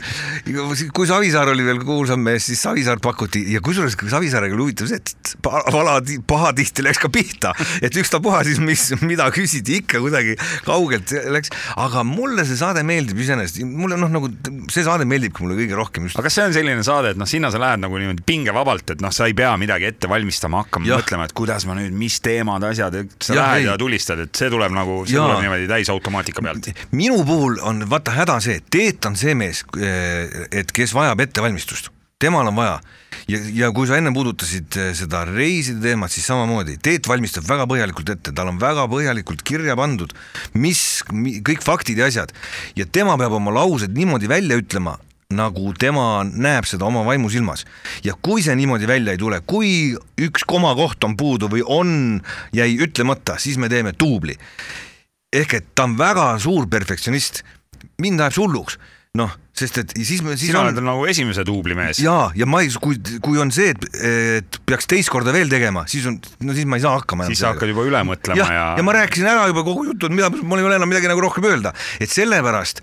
[0.95, 5.01] kui Savisaar oli veel kuulsam mees, siis Savisaart pakuti ja kusjuures Savisaarega oli huvitav see,
[5.01, 10.37] et pa- vala, pahatihti läks ka pihta, et ükstapuha siis, mis, mida küsiti, ikka kuidagi
[10.65, 13.61] kaugelt läks, aga mulle see saade meeldib iseenesest,
[13.91, 16.17] mulle noh, nagu see saade meeldibki mulle kõige rohkem just.
[16.19, 19.03] aga kas see on selline saade, et noh, sinna sa lähed nagu niimoodi pingevabalt, et
[19.03, 22.63] noh, sa ei pea midagi ette valmistama hakkama, mõtlema, et kuidas ma nüüd, mis teemad,
[22.71, 23.69] asjad, et sa Jah, lähed ei.
[23.69, 25.27] ja tulistad, et see tuleb nagu, see Jaa.
[25.29, 26.71] tuleb niimoodi täisautomaatika pealt.
[26.91, 29.63] minu puhul on vaata häda see, Teet on see mees,
[30.51, 32.79] et kes vajab ettevalmistust, temal on vaja.
[33.29, 37.67] Ja, ja kui sa enne puudutasid eh, seda reiside teemat, siis samamoodi Teet valmistab väga
[37.69, 40.13] põhjalikult ette, tal on väga põhjalikult kirja pandud,
[40.57, 40.81] mis
[41.13, 42.33] mi, kõik faktid ja asjad.
[42.79, 44.97] Ja tema peab oma laused niimoodi välja ütlema
[45.31, 47.61] nagu tema näeb seda oma vaimusilmas
[48.03, 51.93] ja kui see niimoodi välja ei tule, kui üks komakoht on puudu või on,
[52.51, 54.35] jäi ütlemata, siis me teeme duubli
[55.31, 57.41] ehk et ta on väga suur perfektsionist,
[58.03, 58.77] mind ajab see hulluks,
[59.17, 59.31] noh,
[59.61, 62.01] sest et siis me, siis sina on oled nagu esimese duubli mees.
[62.03, 65.85] ja, ja ma ei, kui, kui on see, et, et peaks teist korda veel tegema,
[65.91, 67.29] siis on, no siis ma ei saa hakkama.
[67.29, 70.09] siis sa hakkad juba üle mõtlema ja, ja..., ja ma rääkisin ära juba kogu jutu,
[70.09, 72.81] et mida, mul ei ole enam midagi nagu rohkem öelda, et sellepärast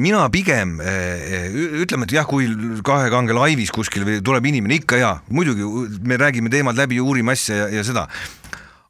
[0.00, 2.48] mina pigem eh, ü- ütleme, et jah, kui
[2.86, 5.66] kahe kange laivis kuskil või tuleb inimene ikka ja muidugi
[6.02, 8.08] me räägime teemad läbi, uurime asja ja, ja seda,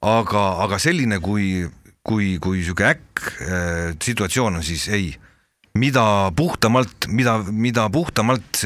[0.04, 1.66] aga, aga selline, kui,
[2.04, 5.12] kui, kui sihuke äkk eh, situatsioon on, siis ei
[5.74, 8.60] mida puhtamalt, mida, mida puhtamalt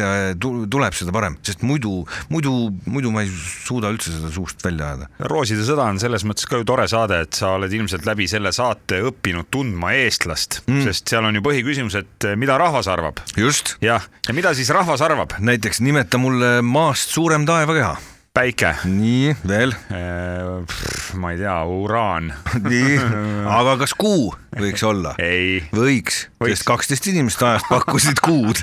[0.69, 2.53] tuleb, seda parem, sest muidu, muidu,
[2.85, 5.09] muidu ma ei suuda üldse seda suust välja ajada.
[5.33, 8.53] rooside sõda on selles mõttes ka ju tore saade, et sa oled ilmselt läbi selle
[8.53, 13.25] saate õppinud tundma eestlast mm., sest seal on ju põhiküsimus, et mida rahvas arvab.
[13.41, 15.33] just, jah, ja mida siis rahvas arvab?
[15.41, 17.97] näiteks nimeta mulle maast suurem taevakeha.
[18.37, 19.73] päike, nii, veel,
[21.19, 22.31] ma ei tea, uraan.
[22.71, 22.99] nii,
[23.51, 25.15] aga kas kuu võiks olla?
[25.19, 26.55] võiks, Võiks.
[26.55, 28.63] sest kaksteist inimest ajast pakkusid kuud.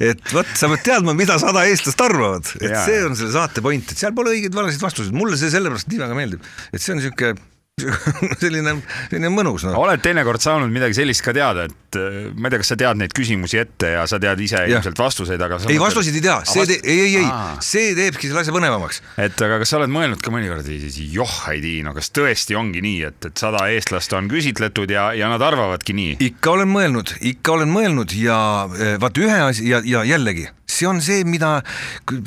[0.00, 2.86] et vot sa pead teadma, mida sada eestlast arvavad, et Jaa.
[2.86, 6.02] see on selle saate point, et seal pole õigeid valesid vastuseid, mulle see sellepärast nii
[6.04, 7.34] väga meeldib, et see on sihuke
[8.42, 8.74] selline,
[9.08, 9.76] selline mõnus noh.
[9.82, 13.00] oled teinekord saanud midagi sellist ka teada, et äh, ma ei tea, kas sa tead
[13.00, 14.70] neid küsimusi ette ja sa tead ise Jah.
[14.72, 18.30] ilmselt vastuseid, aga ei, vastuseid ei tea, see Aga te-, ei, ei, ei see teebki
[18.30, 19.02] selle asja põnevamaks.
[19.24, 22.84] et aga kas sa oled mõelnud ka mõnikord, joh, ei tii, no kas tõesti ongi
[22.84, 26.18] nii, et, et sada eestlast on küsitletud ja, ja nad arvavadki nii?
[26.32, 28.38] ikka olen mõelnud, ikka olen mõelnud ja
[28.76, 30.48] eh, vaat ühe asja ja, ja jällegi
[30.78, 31.58] see on see, mida,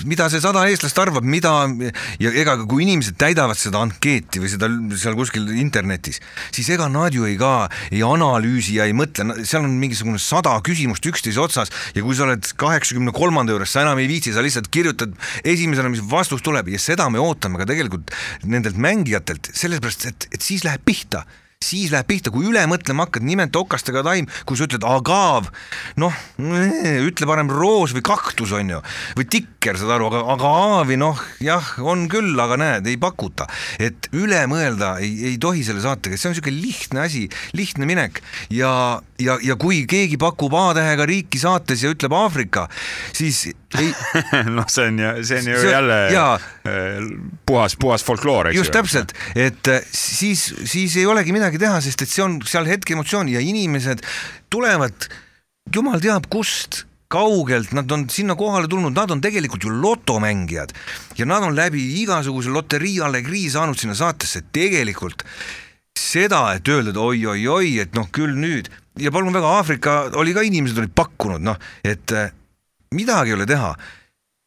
[0.07, 1.53] mida see sada eestlast arvab, mida
[2.21, 6.21] ja ega kui inimesed täidavad seda ankeeti või seda seal kuskil internetis,
[6.53, 10.57] siis ega nad ju ei ka ei analüüsi ja ei mõtle, seal on mingisugune sada
[10.65, 14.43] küsimust üksteise otsas ja kui sa oled kaheksakümne kolmanda juures, sa enam ei viitsi, sa
[14.43, 18.11] lihtsalt kirjutad esimesena, mis vastus tuleb ja seda me ootame ka tegelikult
[18.47, 21.25] nendelt mängijatelt, sellepärast et, et siis läheb pihta
[21.61, 25.49] siis läheb pihta, kui üle mõtlema hakkad, nimelt okastega taim, kui sa ütled agav,
[26.01, 28.81] noh, ütle parem roos või kaktus on ju,
[29.17, 33.47] või tikker, saad aru, aga agaavi noh, jah, on küll, aga näed, ei pakuta.
[33.79, 38.21] et üle mõelda ei, ei tohi selle saatega, see on niisugune lihtne asi, lihtne minek.
[38.53, 38.73] Ja,
[39.21, 42.67] ja, ja kui keegi pakub A-tähega riiki saates ja ütleb Aafrika,
[43.15, 43.47] siis
[43.79, 43.91] ei
[44.57, 46.33] noh, see on ju, see on ju see, jälle jaa,
[46.67, 47.05] äh,
[47.47, 48.65] puhas, puhas folkloor, eks ju.
[48.65, 52.39] just täpselt, et äh, siis, siis ei olegi midagi midagi teha, sest et see on
[52.47, 54.01] seal hetke emotsioon ja inimesed
[54.51, 55.09] tulevad,
[55.73, 60.71] jumal teab kust kaugelt, nad on sinna kohale tulnud, nad on tegelikult ju lotomängijad.
[61.17, 64.45] Ja nad on läbi igasuguse loterii allegrii saanud sinna saatesse.
[64.51, 65.25] Tegelikult
[65.99, 68.71] seda, et öelda, et oi-oi-oi, et noh, küll nüüd.
[68.99, 72.31] Ja palun väga, Aafrika oli ka inimesed olid pakkunud, noh, et äh,
[72.95, 73.75] midagi ei ole teha.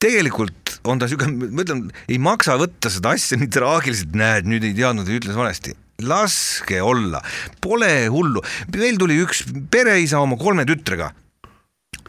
[0.01, 4.65] Tegelikult on ta siuke, ma ütlen, ei maksa võtta seda asja nii traagiliselt, näed, nüüd
[4.65, 7.23] ei teadnud ja ütles valesti laske olla,
[7.61, 8.43] pole hullu.
[8.75, 11.13] meil tuli üks pereisa oma kolme tütrega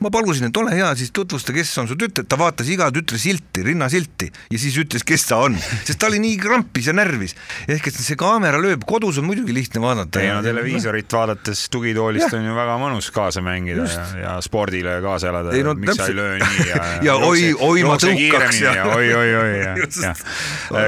[0.04, 3.20] ma palusin, et ole hea, siis tutvusta, kes on su tütar, ta vaatas iga tütre
[3.22, 5.56] silti, rinnasilti ja siis ütles, kes ta on,
[5.88, 7.36] sest ta oli nii krampis ja närvis.
[7.72, 10.20] ehk et see kaamera lööb, kodus on muidugi lihtne vaadata.
[10.20, 12.40] ei no televiisorit vaadates tugitoolist ja.
[12.40, 13.96] on ju väga mõnus kaasa mängida Just.
[13.96, 15.56] ja, ja spordile kaasa elada.
[15.66, 18.90] No, miks sa ei löö nii ja, ja, ja oi, oi ma tõukaks ja, ja
[18.92, 19.76] oi, oi, oi ja,
[20.10, 20.14] ja.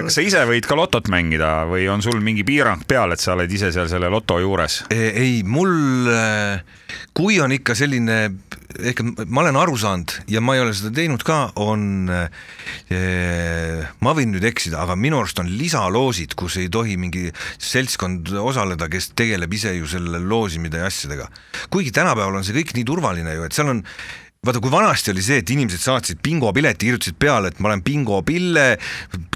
[0.03, 3.37] kas sa ise võid ka lotot mängida või on sul mingi piirang peal, et sa
[3.37, 4.81] oled ise seal selle loto juures?
[4.91, 5.71] ei, mul,
[7.15, 8.19] kui on ikka selline
[8.75, 9.01] ehk
[9.31, 14.33] ma olen aru saanud ja ma ei ole seda teinud ka, on eh,, ma võin
[14.35, 19.55] nüüd eksida, aga minu arust on lisaloosid, kus ei tohi mingi seltskond osaleda, kes tegeleb
[19.55, 21.29] ise ju selle loosimide ja asjadega.
[21.73, 23.83] kuigi tänapäeval on see kõik nii turvaline ju, et seal on
[24.45, 28.21] vaata, kui vanasti oli see, et inimesed saatsid bingopileti, kirjutasid peale, et ma olen Bingo
[28.27, 28.69] Pille,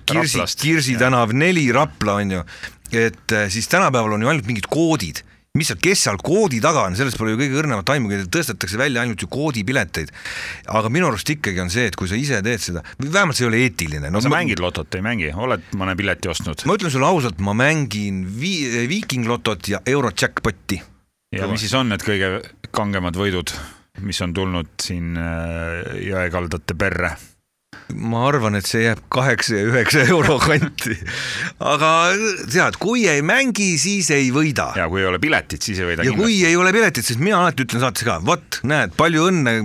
[0.06, 2.46] Kirsi, Kirsi tänav neli, Rapla on ju,
[2.92, 5.24] et eh, siis tänapäeval on ju ainult mingid koodid
[5.58, 9.04] mis seal, kes seal koodi taga on, sellest pole ju kõige õrnemat aimugi, tõstetakse välja
[9.04, 10.14] ainult ju koodipileteid.
[10.72, 13.50] aga minu arust ikkagi on see, et kui sa ise teed seda, vähemalt see ei
[13.50, 14.22] ole eetiline no,.
[14.24, 14.40] sa ma...
[14.40, 16.64] mängid lotot, ei mängi, oled mõne pileti ostnud?
[16.70, 20.80] ma ütlen sulle ausalt, ma mängin vi-, Viiking lotot ja Eurojackpotti.
[21.36, 22.38] ja mis siis on need kõige
[22.72, 23.52] kangemad võidud,
[24.08, 27.18] mis on tulnud siin äh, jõekaldate perre?
[27.96, 30.96] Ma arvan, et see jääb kaheksa ja üheksa euro kanti.
[31.74, 31.92] aga
[32.52, 34.72] tead, kui ei mängi, siis ei võida.
[34.78, 36.06] ja kui ei ole piletit, siis ei võida.
[36.06, 36.24] ja kindlasti.
[36.24, 39.56] kui ei ole piletit, siis mina alati ütlen saates ka, vot näed, palju õnne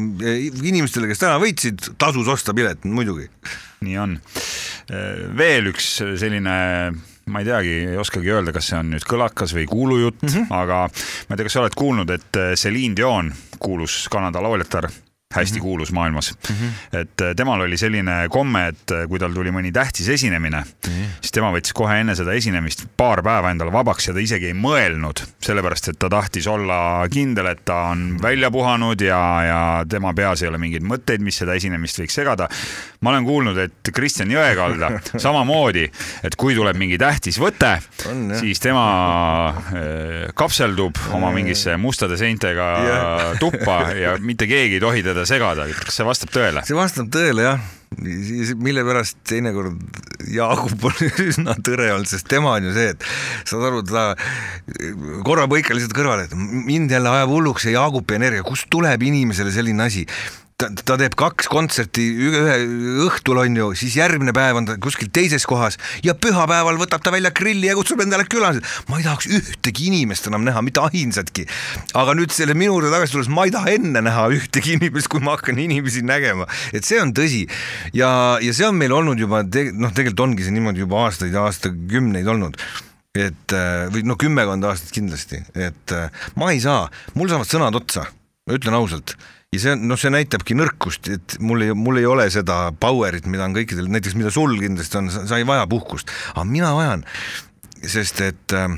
[0.63, 3.29] inimestele, kes täna võitsid, tasus osta pilet, muidugi.
[3.87, 4.17] nii on.
[5.37, 6.57] veel üks selline
[7.27, 10.55] ma ei teagi, ei oskagi öelda, kas see on nüüd kõlakas või kuulujutt mm, -hmm.
[10.55, 14.87] aga ma ei tea, kas sa oled kuulnud, et Celine Dion, kuulus Kanada lauljatar
[15.37, 15.63] hästi mm -hmm.
[15.63, 16.55] kuulus maailmas mm.
[16.55, 17.01] -hmm.
[17.01, 20.93] et äh, temal oli selline komme, et äh, kui tal tuli mõni tähtis esinemine mm,
[20.93, 21.17] -hmm.
[21.21, 24.55] siis tema võttis kohe enne seda esinemist paar päeva endale vabaks ja ta isegi ei
[24.55, 30.15] mõelnud, sellepärast et ta tahtis olla kindel, et ta on välja puhanud ja, ja tema
[30.15, 32.49] peas ei ole mingeid mõtteid, mis seda esinemist võiks segada.
[33.01, 34.91] ma olen kuulnud, et Kristjan Jõekalda
[35.25, 35.85] samamoodi,
[36.25, 37.77] et kui tuleb mingi tähtis võte,
[38.41, 38.87] siis tema
[39.51, 43.39] äh, kapseldub oma mingisse mustade seintega yeah.
[43.41, 46.63] tuppa ja mitte keegi ei tohi teda teda segada, kas see vastab tõele?
[46.67, 47.65] see vastab tõele jah,
[48.63, 49.79] mille pärast teinekord
[50.33, 53.05] Jaagup on üsna tõre olnud, sest tema on ju see, et
[53.47, 54.09] saad aru, ta
[55.27, 59.55] korra põika lihtsalt kõrvale, et mind jälle ajab hulluks see Jaagupi energia, kust tuleb inimesele
[59.55, 60.07] selline asi
[60.61, 62.55] ta, ta teeb kaks kontserti ühe
[63.07, 67.13] õhtul on ju, siis järgmine päev on ta kuskil teises kohas ja pühapäeval võtab ta
[67.15, 68.65] välja grilli ja kutsub endale külalised.
[68.89, 71.47] ma ei tahaks ühtegi inimest enam näha, mitte ainsatki.
[71.95, 75.21] aga nüüd selle minu juurde tagasi tulles, ma ei taha enne näha ühtegi inimest, kui
[75.25, 77.45] ma hakkan inimesi nägema, et see on tõsi.
[77.97, 81.37] ja, ja see on meil olnud juba te, noh, tegelikult ongi see niimoodi juba aastaid
[81.37, 82.61] ja aastakümneid olnud
[83.17, 83.53] et
[83.93, 85.93] või noh, kümmekond aastat kindlasti, et
[86.37, 86.85] ma ei saa,
[87.17, 88.05] mul saavad sõnad otsa,
[88.45, 89.17] ma ütlen ausalt
[89.57, 93.29] ja see on, noh, see näitabki nõrkust, et mul ei, mul ei ole seda power'it,
[93.31, 97.05] mida on kõikidel, näiteks mida sul kindlasti on, sa ei vaja puhkust, aga mina vajan,
[97.87, 98.77] sest et äh,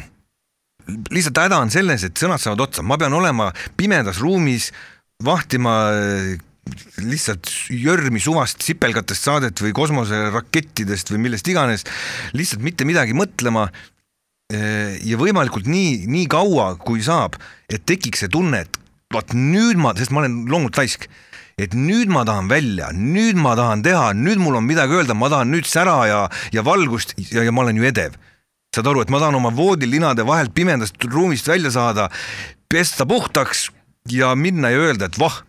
[1.12, 4.70] lihtsalt häda on selles, et sõnad saavad otsa, ma pean olema pimedas ruumis,
[5.24, 6.32] vahtima äh,
[7.02, 11.86] lihtsalt jörmi suvast sipelgatest saadet või kosmoserakettidest või millest iganes,
[12.36, 18.32] lihtsalt mitte midagi mõtlema äh, ja võimalikult nii, nii kaua, kui saab, et tekiks see
[18.32, 18.84] tunne, et
[19.14, 21.08] vot nüüd ma, sest ma olen loomult laisk
[21.58, 25.30] et nüüd ma tahan välja, nüüd ma tahan teha, nüüd mul on midagi öelda, ma
[25.32, 26.20] tahan nüüd sära ja,
[26.54, 28.18] ja valgust ja, ja ma olen ju edev.
[28.74, 32.10] saad aru, et ma tahan oma voodilinade vahelt pimedast ruumist välja saada,
[32.68, 33.70] pesta puhtaks
[34.12, 35.40] ja minna ja öelda, et vah,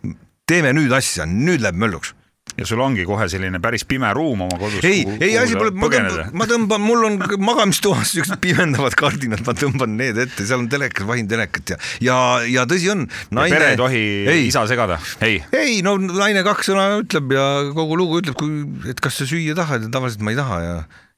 [0.48, 2.14] teeme nüüd asja, nüüd läheb mölluks
[2.60, 4.84] ja sul ongi kohe selline päris pime ruum oma kodus.
[4.84, 9.56] ei, ei asi pole, ma tõmban, ma tõmban, mul on magamistoas siuksed pimendavad kardinad, ma
[9.56, 12.18] tõmban need ette, seal on telekas, vahin telekat ja, ja,
[12.50, 13.06] ja tõsi on.
[13.40, 14.48] pere ei tohi ei.
[14.50, 15.40] isa segada, ei?
[15.56, 17.46] ei, no naine kaks sõna ütleb ja
[17.76, 20.74] kogu lugu ütleb, kui, et kas sa süüa tahad ja tavaliselt ma ei taha ja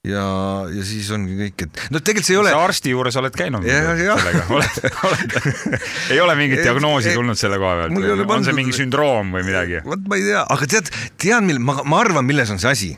[0.08, 0.22] ja,
[0.66, 2.50] ja siis ongi kõik, et no tegelikult see ei ole.
[2.50, 4.16] sa arsti juures oled käinud ja, ja.
[4.18, 5.36] sellega, oled, oled
[6.16, 9.78] ei ole mingit diagnoosi tulnud selle koha pealt, on see mingi sündroom või midagi?
[9.86, 10.90] vot ma ei tea, aga tead,
[11.22, 12.92] tean, mil ma, ma arvan, milles on see asi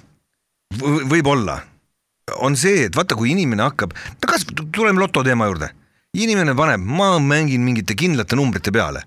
[0.80, 1.04] v.
[1.12, 1.60] võib-olla
[2.40, 3.92] on see, et vaata, kui inimene hakkab,
[4.24, 5.74] kas tuleme loto teema juurde,
[6.16, 9.04] inimene paneb, ma mängin mingite kindlate numbrite peale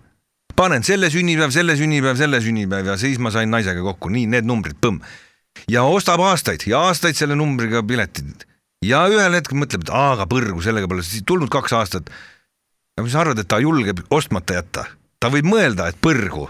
[0.58, 4.46] panen selle sünnipäev, selle sünnipäev, selle sünnipäev ja siis ma sain naisega kokku, nii need
[4.46, 5.02] numbrid, põmm
[5.72, 8.48] ja ostab aastaid ja aastaid selle numbriga piletid
[8.86, 12.10] ja ühel hetkel mõtleb, et aga põrgu, sellega pole tulnud kaks aastat.
[12.98, 14.86] aga mis sa arvad, et ta julgeb ostmata jätta?
[15.20, 16.46] ta võib mõelda, et põrgu,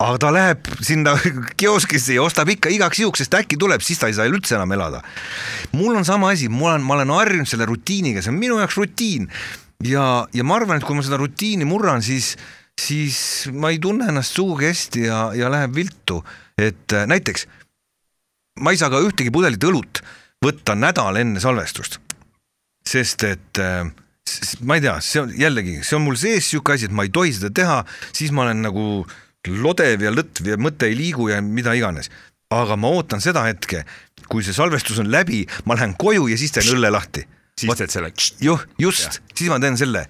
[0.00, 1.14] aga ta läheb sinna
[1.60, 4.72] kioskisse ja ostab ikka igaks juhuks, sest äkki tuleb, siis ta ei saa üldse enam
[4.76, 5.02] elada.
[5.72, 8.76] mul on sama asi, mul on, ma olen harjunud selle rutiiniga, see on minu jaoks
[8.80, 9.30] rutiin
[9.84, 12.34] ja, ja ma arvan, et kui ma seda rutiini murran, siis,
[12.80, 16.20] siis ma ei tunne ennast sugugi hästi ja, ja läheb viltu,
[16.60, 17.48] et näiteks
[18.60, 20.02] ma ei saa ka ühtegi pudelit õlut
[20.44, 21.98] võtta nädal enne salvestust.
[22.86, 23.88] sest et äh,
[24.64, 27.12] ma ei tea, see on jällegi, see on mul sees sihuke asi, et ma ei
[27.12, 27.80] tohi seda teha,
[28.16, 28.84] siis ma olen nagu
[29.48, 32.10] lodev ja lõtv ja mõte ei liigu ja mida iganes.
[32.50, 33.84] aga ma ootan seda hetke,
[34.26, 37.26] kui see salvestus on läbi, ma lähen koju ja siis teen õlle lahti.
[37.58, 38.12] siis teed selle.
[38.40, 40.06] juh, just, siis ma teen selle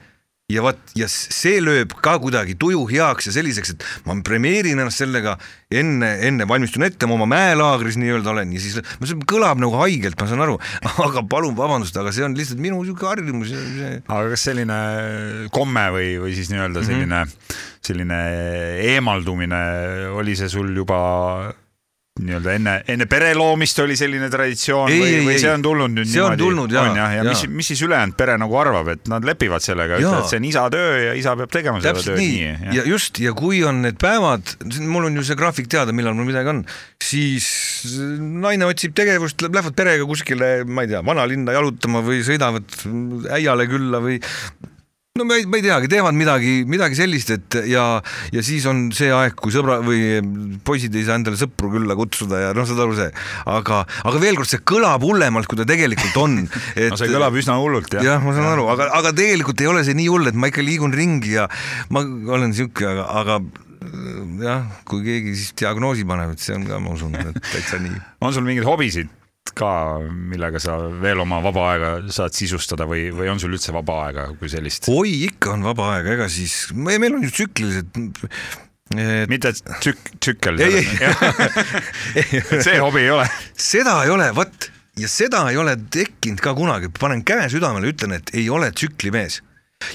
[0.51, 5.03] ja vot, ja see lööb ka kuidagi tuju heaks ja selliseks, et ma premeerin ennast
[5.03, 5.37] sellega
[5.71, 9.79] enne, enne valmistun ette, ma oma mäelaagris nii-öelda olen ja siis, no see kõlab nagu
[9.81, 10.59] haigelt, ma saan aru,
[11.07, 14.79] aga palun vabandust, aga see on lihtsalt minu sihuke harjumus aga kas selline
[15.55, 16.91] komme või, või siis nii-öelda mhm.
[16.91, 17.59] selline mm, -hmm.
[17.91, 18.21] selline
[18.93, 19.65] eemaldumine,
[20.19, 21.01] oli see sul juba
[22.19, 26.09] nii-öelda enne, enne pere loomist oli selline traditsioon ei, või, või see on tulnud nüüd
[26.11, 26.35] see niimoodi?
[26.35, 26.89] on tulnud jah.
[26.91, 30.27] ja, ja, ja mis, mis siis ülejäänud pere nagu arvab, et nad lepivad sellega, ütlevad,
[30.27, 32.67] et see on isa töö ja isa peab tegema Täpselt seda tööd nii, nii.
[32.67, 32.75] Ja.
[32.81, 34.57] ja just, ja kui on need päevad,
[34.91, 36.65] mul on ju see graafik teada, millal mul midagi on,
[37.05, 37.49] siis
[38.19, 42.77] naine otsib tegevust, lähevad perega kuskile, ma ei tea, vanalinna jalutama või sõidavad
[43.39, 44.21] äiale külla või
[45.21, 47.85] no ma ei, ma ei teagi, teevad midagi, midagi sellist, et ja,
[48.33, 50.21] ja siis on see aeg, kui sõbra või
[50.67, 53.09] poisid ei saa endale sõpru külla kutsuda ja noh, saad aru see,
[53.53, 56.39] aga, aga veel kord, see kõlab hullemalt, kui ta tegelikult on
[56.79, 56.91] et....
[56.93, 58.07] no see kõlab üsna hullult jah.
[58.07, 58.55] jah, ma saan ja.
[58.57, 61.49] aru, aga, aga tegelikult ei ole see nii hull, et ma ikka liigun ringi ja
[61.93, 63.41] ma olen sihuke, aga, aga
[64.41, 67.97] jah, kui keegi siis diagnoosi paneb, et see on ka, ma usun, et täitsa nii.
[68.25, 69.20] on sul mingeid hobisid?
[69.57, 69.73] Ka,
[70.07, 74.27] millega sa veel oma vaba aega saad sisustada või, või on sul üldse vaba aega
[74.39, 74.89] kui sellist?
[74.93, 79.29] oi, ikka on vaba aega, ega siis, meil on ju tsüklilised et....
[79.31, 80.61] mitte tsük-, tsükkel.
[82.67, 83.27] see hobi ei ole.
[83.55, 84.71] seda ei ole, vot,
[85.01, 89.41] ja seda ei ole tekkinud ka kunagi, panen käe südamele, ütlen, et ei ole tsüklimees.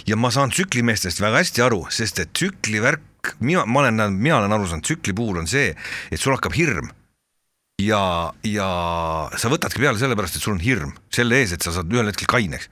[0.10, 4.54] ja ma saan tsüklimeestest väga hästi aru, sest et tsüklivärk, mina, ma olen, mina olen
[4.58, 5.74] aru saanud, tsükli puhul on see,
[6.12, 6.90] et sul hakkab hirm
[7.82, 8.70] ja, ja
[9.36, 12.30] sa võtadki peale sellepärast, et sul on hirm selle ees, et sa saad ühel hetkel
[12.32, 12.70] kaineks.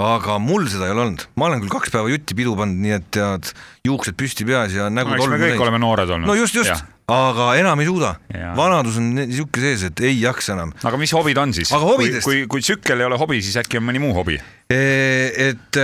[0.00, 2.96] aga mul seda ei ole olnud, ma olen küll kaks päeva jutti pidu pannud, nii
[3.00, 3.50] et tead,
[3.88, 5.56] juuksed püsti peas ja nägu no, tolmu täis.
[5.56, 6.30] kõik oleme noored olnud.
[6.30, 8.14] no just, just, aga enam ei suuda.
[8.56, 10.72] vanadus on niisugune sees, et ei jaksa enam.
[10.78, 11.74] aga mis hobid on siis?
[11.74, 14.38] kui, kui, kui tsükkel ei ole hobi, siis äkki on mõni muu hobi?
[14.70, 15.80] et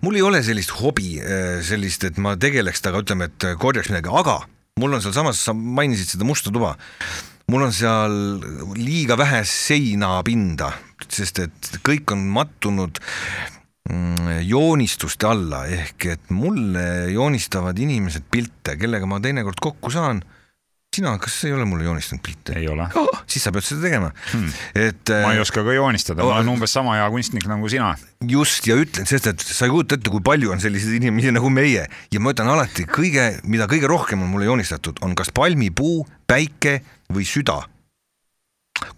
[0.00, 1.18] mul ei ole sellist hobi,
[1.64, 4.40] sellist, et ma tegeleks temaga, ütleme, et korjaks midagi, aga
[4.80, 6.74] mul on sealsamas, sa mainisid seda musta tuba,
[7.50, 8.16] mul on seal
[8.78, 10.72] liiga vähe seinapinda,
[11.08, 13.00] sest et kõik on mattunud
[13.90, 15.64] mm, joonistuste alla.
[15.68, 20.22] Ehk et mulle joonistavad inimesed pilte, kellega ma teinekord kokku saan
[20.96, 22.56] sina, kas ei ole mulle joonistanud pilte?
[22.58, 23.22] ei ole oh,.
[23.30, 24.54] siis sa pead seda tegema hmm..
[24.74, 27.70] et ma ei äh, oska ka joonistada oh,, ma olen umbes sama hea kunstnik nagu
[27.70, 27.92] sina.
[28.26, 31.52] just ja ütlen, sest et sa ei kujuta ette, kui palju on selliseid inimesi nagu
[31.54, 36.02] meie ja ma ütlen alati kõige, mida kõige rohkem on mulle joonistatud, on kas palmipuu,
[36.26, 36.80] päike
[37.14, 37.60] või süda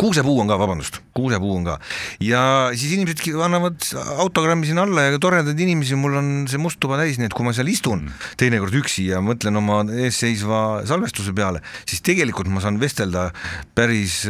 [0.01, 1.79] kuusepuu on ka, vabandust, kuusepuu on ka
[2.23, 2.43] ja
[2.77, 3.83] siis inimesed annavad
[4.23, 7.47] autogrammi sinna alla ja toredaid inimesi, mul on see must tuba täis, nii et kui
[7.47, 8.31] ma seal istun mm.
[8.41, 13.29] teinekord üksi ja mõtlen oma eesseisva salvestuse peale, siis tegelikult ma saan vestelda
[13.77, 14.23] päris,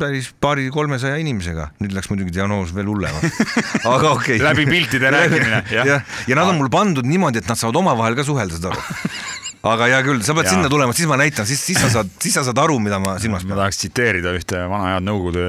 [0.00, 3.42] päris paari-kolmesaja inimesega, nüüd läks muidugi diagnoos veel hullemaks,
[3.94, 4.46] aga okei okay.
[4.46, 5.86] läbi piltide rääkimine, jah.
[5.92, 9.40] ja, ja nad on mul pandud niimoodi, et nad saavad omavahel ka suhelda, saad aru
[9.62, 10.56] aga hea küll, sa pead Jaa.
[10.56, 13.14] sinna tulema, siis ma näitan, siis, siis sa saad, siis sa saad aru, mida ma
[13.22, 13.60] silmas ma pean.
[13.62, 15.44] tahaks tsiteerida ühte vana head Nõukogude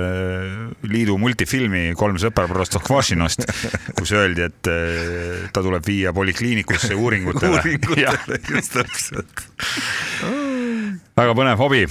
[0.90, 3.48] Liidu multifilmi Kolm sõpra Prostokvašinost,
[3.98, 7.62] kus öeldi, et eh, ta tuleb viia polikliinikusse uuringutele.
[7.64, 9.46] uuringutele, just täpselt.
[11.18, 11.86] väga põnev hobi.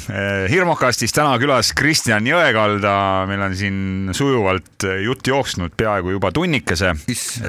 [0.52, 2.96] hirmukastis täna külas Kristjan Jõekalda,
[3.30, 3.80] meil on siin
[4.14, 6.94] sujuvalt jutt jooksnud peaaegu juba tunnikese,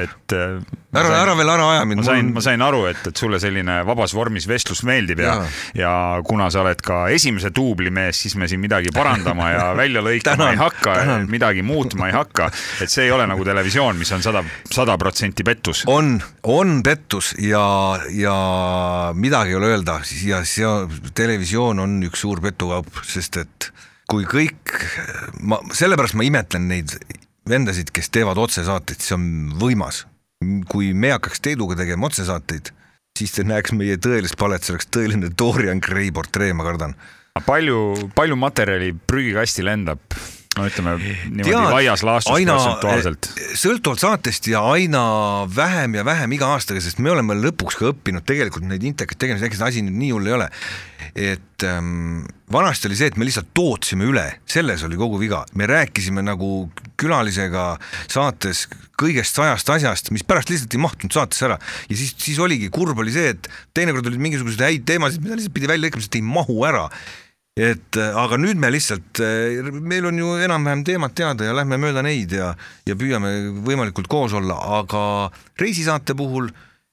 [0.02, 2.02] et eh, ma ära, ära veel ära aja mind.
[2.02, 5.48] ma sain, ma sain aru, et, et sulle selline vabas vormis vestlus meeldib ja Jaa.,
[5.78, 5.94] ja
[6.28, 10.52] kuna sa oled ka esimese duubli mees, siis me siin midagi parandama ja välja lõikama
[10.54, 10.98] ei hakka
[11.30, 12.50] midagi muutma ei hakka.
[12.84, 15.84] et see ei ole nagu televisioon, mis on sada, sada protsenti pettus.
[15.88, 17.66] on, on pettus ja,
[18.14, 18.38] ja
[19.16, 20.70] midagi ei ole öelda ja see
[21.16, 23.74] televisioon on üks suur petukaup, sest et
[24.10, 24.74] kui kõik,
[25.42, 26.94] ma sellepärast ma imetlen neid
[27.50, 29.26] vendasid, kes teevad otsesaateid, see on
[29.60, 30.04] võimas.
[30.70, 32.72] Kui me hakkaks Teeduga tegema otsesaateid,
[33.18, 36.96] siis te näeks meie tõelist palet, see oleks tõeline Dorian Gray portree, ma kardan.
[37.46, 40.00] palju, palju materjali prügikasti lendab?
[40.58, 43.30] No ütleme niimoodi laias laastus protsentuaalselt.
[43.58, 45.04] sõltuvalt saatest ja aina
[45.50, 49.50] vähem ja vähem iga aastaga, sest me oleme lõpuks ka õppinud tegelikult neid intekaid tegemise,
[49.50, 50.50] ega see asi nüüd nii hull ei ole.
[51.14, 52.24] et ähm,
[52.54, 56.70] vanasti oli see, et me lihtsalt tootsime üle, selles oli kogu viga, me rääkisime nagu
[57.02, 57.66] külalisega
[58.06, 58.68] saates
[59.00, 61.58] kõigest sajast asjast, mis pärast lihtsalt ei mahtunud saatesse ära
[61.90, 65.58] ja siis, siis oligi kurb oli see, et teinekord olid mingisuguseid häid teemasid, mida lihtsalt
[65.58, 66.88] pidi välja lõikama, sest ei mahu ära
[67.60, 69.22] et äh, aga nüüd me lihtsalt,
[69.78, 72.54] meil on ju enam-vähem teemad teada ja lähme mööda neid ja,
[72.88, 73.34] ja püüame
[73.66, 75.04] võimalikult koos olla, aga
[75.62, 76.50] reisisaate puhul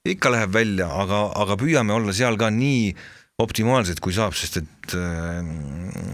[0.09, 2.93] ikka läheb välja, aga, aga püüame olla seal ka nii
[3.41, 5.41] optimaalsed, kui saab, sest et äh,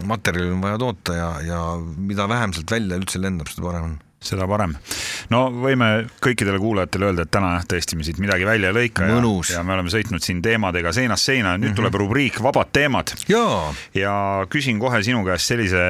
[0.07, 3.97] materjali on vaja toota ja, ja mida vähem sealt välja üldse lendab, seda parem on.
[4.23, 4.73] Seda parem.
[5.33, 9.05] no võime kõikidele kuulajatele öelda, et täna jah, tõesti me siit midagi välja ei lõika
[9.05, 9.17] ja,
[9.53, 11.77] ja me oleme sõitnud siin teemadega seinast seina, nüüd mm -hmm.
[11.77, 13.13] tuleb rubriik Vabad teemad
[13.93, 14.13] ja
[14.49, 15.83] küsin kohe sinu käest sellise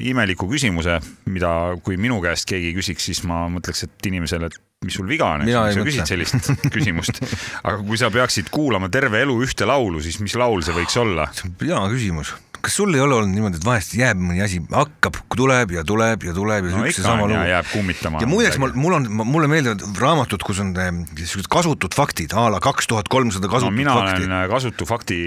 [0.00, 1.52] imeliku küsimuse, mida,
[1.82, 5.46] kui minu käest keegi küsiks, siis ma mõtleks, et inimesele, et mis sul viga on,
[5.46, 7.22] eks sa küsid sellist küsimust.
[7.62, 11.30] aga kui sa peaksid kuulama terve elu ühte laulu, siis mis laul see võiks olla?
[11.34, 12.34] see on hea küsimus.
[12.64, 16.24] Kas sul ei ole olnud niimoodi, et vahest jääb mõni asi, hakkab, tuleb ja tuleb
[16.26, 18.22] ja tuleb ja no üks ja sama ja lugu jääb kummitama.
[18.22, 22.48] ja muideks mul, mul on, mulle meeldivad raamatud, kus on eh, niisugused kasutud faktid a
[22.52, 24.34] la kaks tuhat kolmsada no kasutut mina fakti olen.
[24.40, 25.18] äh, kasutu fakti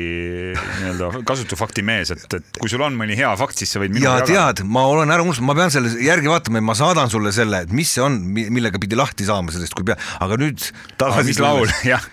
[0.57, 3.93] nii-öelda kasutu fakti mees, et, et kui sul on mõni hea fakt, siis sa võid
[3.93, 4.53] ja minuga jagada.
[4.57, 7.63] tead, ma olen ära unustanud, ma pean selle järgi vaatama ja ma saadan sulle selle,
[7.67, 11.33] et mis see on, millega pidi lahti saama sellest, kui pea, aga nüüd aga tagasi
[11.33, 12.07] mis laul, jah.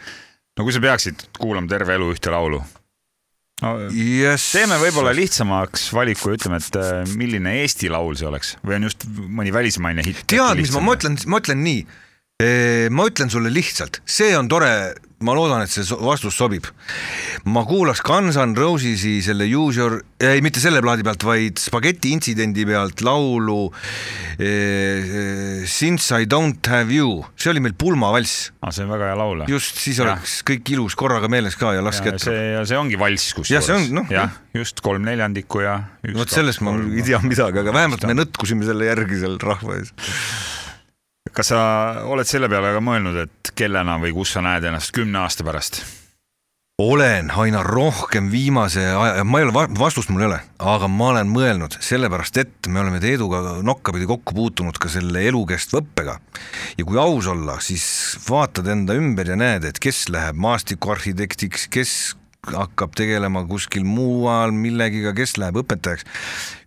[0.59, 2.63] no kui sa peaksid kuulama terve elu ühte laulu
[3.65, 3.75] no,.
[3.93, 4.51] yes.
[4.55, 8.89] teeme võib-olla lihtsamaks valiku ja ütleme, et äh, milline Eesti laul see oleks või on
[8.91, 10.27] just mõni välismaine hitt.
[10.31, 11.87] tead, mis ma, ütlen, ma ütlen nii.
[12.39, 14.69] Ma ütlen sulle lihtsalt, see on tore,
[15.27, 16.69] ma loodan, et see vastus sobib.
[17.51, 22.13] ma kuulaks Guns N Roses'i selle Use Your, ei mitte selle plaadi pealt, vaid Spaghetti
[22.15, 23.73] intsidendi pealt laulu
[24.39, 28.71] eh, Since I don't have you, see oli meil pulmavalss, ah,.
[28.71, 29.43] see on väga hea laul.
[29.51, 30.13] just siis Jah.
[30.13, 32.29] oleks kõik ilus korraga meeles ka ja laske ja ette.
[32.29, 33.57] see, ja see ongi valss, kusjuures.
[33.57, 35.75] Jah, see on, noh, jah, just kolm neljandikku ja.
[36.15, 39.91] vot sellest ma ei tea midagi, aga vähemalt me nõtkusime selle järgi seal rahva ees.
[41.39, 41.61] Kas sa
[42.11, 45.83] oled selle peale ka mõelnud, et kellena või kus sa näed ennast kümne aasta pärast?
[46.79, 51.31] olen aina rohkem viimase aja, ma ei ole, vastust mul ei ole, aga ma olen
[51.35, 56.15] mõelnud sellepärast, et me oleme Teeduga nokkapidi kokku puutunud ka selle elukestva õppega.
[56.79, 57.83] ja kui aus olla, siis
[58.29, 61.97] vaatad enda ümber ja näed, et kes läheb maastikuarhitektiks, kes
[62.47, 66.07] hakkab tegelema kuskil mujal millegiga, kes läheb õpetajaks.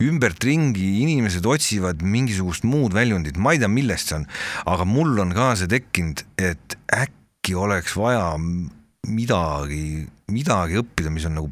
[0.04, 4.28] ümbertringi inimesed otsivad mingisugust muud väljundit, ma ei tea, millest see on,
[4.66, 8.36] aga mul on ka see tekkinud, et äkki oleks vaja
[9.08, 11.52] midagi, midagi õppida, mis on nagu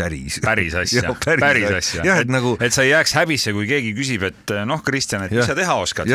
[0.00, 0.40] päris.
[0.44, 2.04] päris asja päris, päris asja.
[2.06, 5.34] Jah, et, nagu- et sa ei jääks häbisse, kui keegi küsib, et noh, Kristjan, et
[5.34, 5.44] Jah.
[5.44, 6.10] mis sa teha oskad?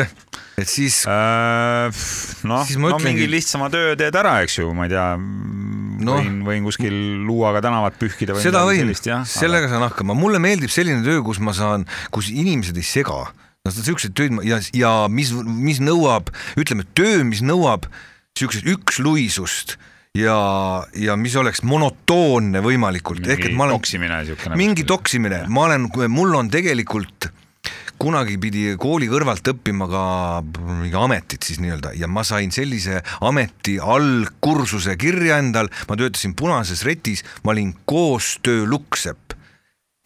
[0.56, 4.92] et siis noh, Siis ma no mingi lihtsama töö teed ära, eks ju, ma ei
[4.94, 6.20] tea no., Noh.
[6.20, 8.92] võin, võin kuskil luuaga tänavat pühkida seda võin,
[9.26, 13.22] sellega saan hakkama, mulle meeldib selline töö, kus ma saan, kus inimesed ei sega.
[13.66, 16.28] no siukseid töid ja, ja mis, mis nõuab,
[16.60, 17.88] ütleme töö, mis nõuab
[18.36, 19.76] siukest üksluisust
[20.16, 20.36] ja,
[20.96, 24.58] ja mis oleks monotoonne võimalikult, ehk et ma olen toksimine niisugune.
[24.58, 27.30] mingi toksimine, ma olen, mul on tegelikult
[27.96, 30.02] kunagi pidi kooli kõrvalt õppima ka
[30.44, 36.84] mingi ametit siis nii-öelda ja ma sain sellise ameti algkursuse kirja endal, ma töötasin Punases
[36.84, 39.25] Retis, ma olin koostöö luksepp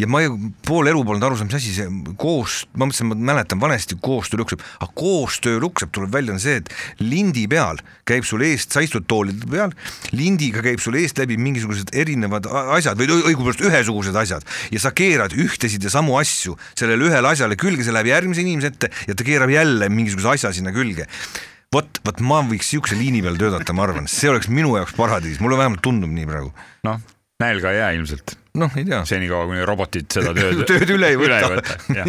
[0.01, 0.31] ja ma ei,
[0.67, 4.41] pool elu polnud aru saanud, mis asi see koos, ma mõtlesin, ma mäletan vanasti koostöö
[4.41, 6.73] luksepp, aga koostöö luksepp tuleb välja on see, et
[7.03, 9.75] lindi peal käib sul eest, sa istud toolide peal,
[10.17, 12.49] lindiga käib sul eest läbi mingisugused erinevad
[12.79, 14.47] asjad või õigupoolest ühesugused asjad.
[14.73, 18.73] Ja sa keerad ühtesid ja samu asju sellele ühele asjale külge, see läheb järgmise inimese
[18.73, 21.07] ette ja ta keerab jälle mingisuguse asja sinna külge.
[21.71, 25.39] Vot, vot ma võiks siukse liini peal töötada, ma arvan, see oleks minu jaoks paradiis,
[25.39, 26.51] mulle vähemalt tundub nii praegu.
[26.89, 26.99] noh,
[27.41, 28.37] nälga ei jää ilmselt.
[28.61, 29.05] noh, ei tea.
[29.07, 31.63] senikaua, kuni robotid seda tööd tööd üle ei võta,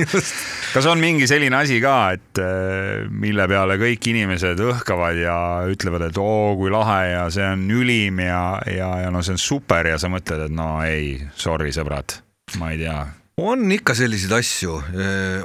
[0.76, 5.38] kas on mingi selline asi ka, et äh, mille peale kõik inimesed õhkavad ja
[5.72, 9.42] ütlevad, et oo kui lahe ja see on ülim ja, ja, ja no see on
[9.42, 12.20] super ja sa mõtled, et no ei, sorry sõbrad,
[12.62, 13.00] ma ei tea.
[13.42, 14.76] On ikka selliseid asju,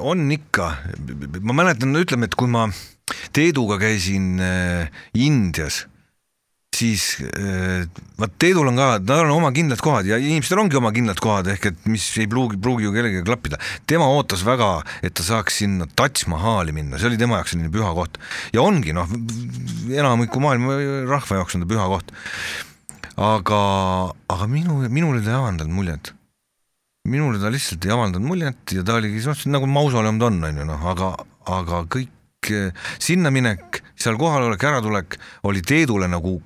[0.04, 0.66] on ikka,
[1.46, 2.66] ma mäletan, ütleme, et kui ma
[3.32, 5.84] Teeduga käisin äh, Indias,
[6.76, 7.86] siis äh,
[8.20, 11.48] vaat Teedul on ka, tal on oma kindlad kohad ja inimestel ongi oma kindlad kohad,
[11.54, 13.60] ehk et mis ei pruugi, pruugi ju kellegagi klappida.
[13.88, 17.72] tema ootas väga, et ta saaks sinna Taj Mahali minna, see oli tema jaoks selline
[17.72, 18.20] püha koht
[18.52, 19.08] ja ongi noh,
[19.88, 20.76] enamiku maailma
[21.08, 22.12] rahva jaoks on ta püha koht.
[23.16, 23.62] aga,
[24.34, 26.12] aga minu, minule ta ei avaldanud muljet
[27.08, 30.68] minule ta lihtsalt ei avaldanud muljet ja ta oligi nagu mausoleum ta on, on ju
[30.68, 31.14] noh, aga,
[31.56, 32.12] aga kõik
[32.50, 32.70] Eh,
[33.02, 36.38] sinna minek, seal kohalolek, äratulek oli Teedule nagu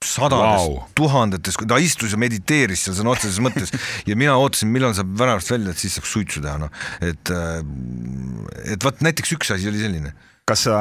[0.00, 3.72] sadades wow., tuhandetes, ta istus ja mediteeris seal sõna otseses mõttes
[4.08, 6.72] ja mina ootasin, millal saab väravast välja, et siis saaks suitsu teha, noh,
[7.04, 7.60] et äh,
[8.72, 10.14] et vot näiteks üks asi oli selline.
[10.48, 10.78] kas sa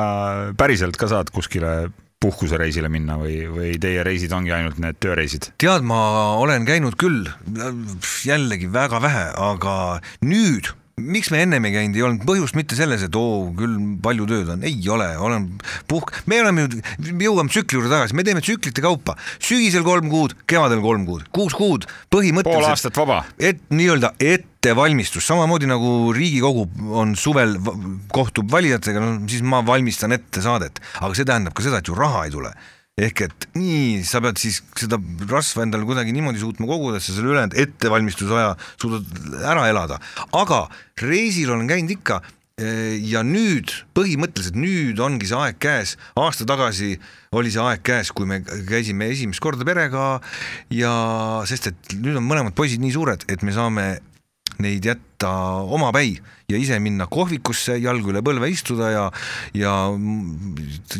[0.57, 1.91] päriselt ka saad kuskile
[2.23, 5.51] puhkusereisile minna või, või teie reisid ongi ainult need tööreisid?
[5.59, 5.99] tead, ma
[6.39, 7.27] olen käinud küll,
[8.23, 9.75] jällegi väga vähe, aga
[10.23, 14.27] nüüd miks me ennem ei käinud, ei olnud põhjust mitte selles, et oo, küll palju
[14.29, 15.47] tööd on, ei ole, olen
[15.89, 16.81] puhk-, me oleme ju,
[17.25, 21.57] jõuame tsükli juurde tagasi, me teeme tsüklite kaupa, sügisel kolm kuud, kevadel kolm kuud, kuus
[21.57, 22.63] kuud, põhimõtteliselt.
[22.63, 23.21] pool aastat vaba.
[23.37, 26.67] et nii-öelda ettevalmistus, samamoodi nagu Riigikogu
[26.99, 27.57] on suvel,
[28.13, 31.97] kohtub valijatega, no siis ma valmistan ette saadet, aga see tähendab ka seda, et ju
[31.97, 32.53] raha ei tule
[32.99, 37.15] ehk et nii, sa pead siis seda rasva endale kuidagi niimoodi suutma koguda, et sa
[37.15, 39.99] selle ülejäänud ettevalmistusaja suudad ära elada,
[40.35, 40.65] aga
[41.01, 42.19] reisil olen käinud ikka
[42.59, 46.97] eh, ja nüüd, põhimõtteliselt nüüd ongi see aeg käes, aasta tagasi
[47.35, 50.11] oli see aeg käes, kui me käisime esimest korda perega
[50.73, 50.93] ja
[51.49, 53.91] sest, et nüüd on mõlemad poisid nii suured, et me saame
[54.59, 55.29] neid jätta
[55.71, 56.17] omapäi
[56.51, 59.05] ja ise minna kohvikusse, jalg üle põlve istuda ja,
[59.55, 59.75] ja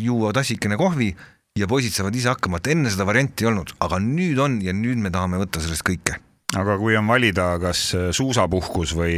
[0.00, 1.10] juua tassikene kohvi
[1.58, 4.74] ja poisid saavad ise hakkama, et enne seda varianti ei olnud, aga nüüd on ja
[4.76, 6.18] nüüd me tahame võtta sellest kõike.
[6.56, 9.16] aga kui on valida, kas suusapuhkus või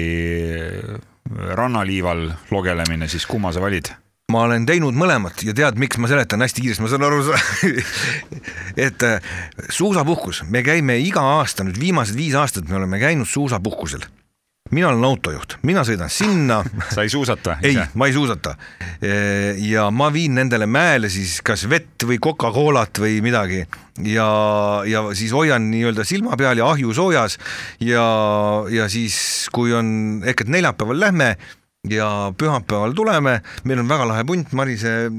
[1.56, 3.92] rannaliival logelemine, siis kumma sa valid?
[4.32, 7.20] ma olen teinud mõlemat ja tead, miks ma seletan hästi kiiresti, ma saan aru
[8.86, 9.32] et äh,
[9.68, 14.06] suusapuhkus, me käime iga aasta nüüd viimased viis aastat me oleme käinud suusapuhkusel
[14.72, 16.62] mina olen autojuht, mina sõidan sinna.
[16.94, 17.58] sa ei suusata?
[17.62, 18.56] ei, ma ei suusata.
[19.68, 23.62] ja ma viin nendele mäele siis kas vett või Coca-Colat või midagi
[24.08, 24.28] ja,
[24.88, 27.38] ja siis hoian nii-öelda silma peal ja ahju soojas
[27.80, 28.04] ja,
[28.72, 31.34] ja siis, kui on ehk et neljapäeval lähme
[31.90, 35.10] ja pühapäeval tuleme, meil on väga lahe punt, Marise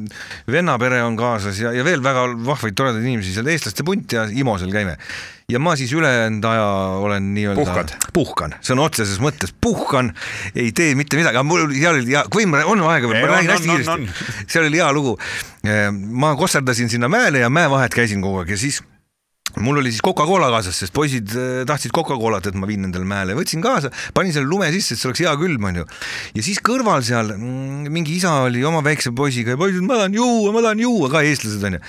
[0.47, 4.71] vennapere on kaasas ja, ja veel väga vahvaid toredaid inimesi, seal eestlaste punt ja Imosel
[4.71, 4.95] käime.
[5.53, 6.67] Ja ma siis ülejäänud aja
[7.03, 7.85] olen nii-öelda
[8.15, 10.11] puhkan, sõna otseses mõttes puhkan,
[10.55, 13.35] ei tee mitte midagi, aga mul seal oli hea, kui ma, on aega veel, ma
[13.35, 15.17] räägin hästi kiiresti, seal oli hea lugu.
[16.23, 18.49] ma kosserdasin sinna mäele ja mäevahet käisin kogu aeg.
[18.51, 18.81] Ja siis
[19.61, 23.35] mul oli siis Coca-Cola kaasas, sest poisid äh, tahtsid Coca-Colat, et ma viin nendele mäele,
[23.37, 25.85] võtsin kaasa, panin selle lume sisse, et see oleks hea külm, onju.
[26.37, 30.17] ja siis kõrval seal mm, mingi isa oli oma väikse poisiga ja poisid, ma tahan
[30.17, 31.83] juua, ma tahan juua, ka eestlased onju.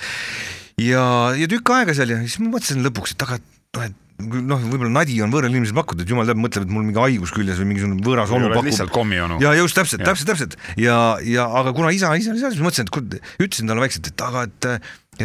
[0.85, 1.05] ja,
[1.41, 3.41] ja tükk aega seal ja siis ma mõtlesin lõpuks, et aga
[3.75, 6.85] noh, et noh, võib-olla nadi on võõral inimesel pakkuda, et jumal teab, mõtleb, et mul
[6.87, 8.69] mingi haigus küljes või mingisugune võõras onu pakub.
[8.69, 9.39] lihtsalt kommionu.
[9.43, 12.87] ja just täpselt, täpselt, täpselt ja, ja aga kuna isa, isa oli seal, siis mõtlesin,
[12.87, 14.69] et kuule, ütlesin talle vaikselt, et aga et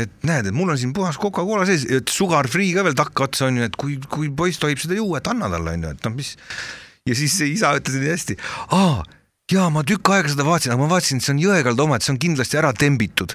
[0.01, 3.49] et näed, et mul on siin puhas Coca-Cola sees, et sugar free ka veel takkotsa
[3.49, 6.07] on ju, et kui, kui poiss tohib seda juua, et anna talle on ju, et
[6.07, 6.35] noh, mis.
[7.11, 8.39] ja siis see isa ütles nii hästi,
[8.75, 9.03] aa
[9.51, 12.07] jaa, ma tükk aega seda vaatasin, aga ma vaatasin, et see on Jõekalda oma, et
[12.07, 13.35] see on kindlasti ära tembitud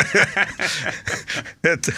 [1.72, 1.92] et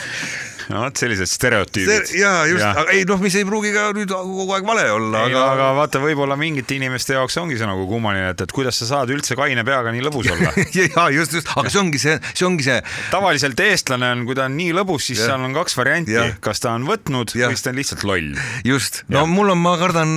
[0.71, 2.13] no vot sellised stereotüübid.
[2.19, 5.25] ja just, aga ei noh, mis ei pruugi ka nüüd kogu aeg vale olla.
[5.27, 8.89] aga, aga vaata, võib-olla mingite inimeste jaoks ongi see nagu kummaline, et, et kuidas sa
[8.91, 12.47] saad üldse kaine peaga nii lõbus olla ja just, just, aga see ongi see, see
[12.49, 12.79] ongi see.
[13.13, 15.33] tavaliselt eestlane on, kui ta on nii lõbus, siis ja.
[15.33, 17.51] seal on kaks varianti, kas ta on võtnud ja.
[17.51, 18.33] või siis ta on lihtsalt loll.
[18.69, 19.31] just, no ja.
[19.31, 20.15] mul on, ma kardan,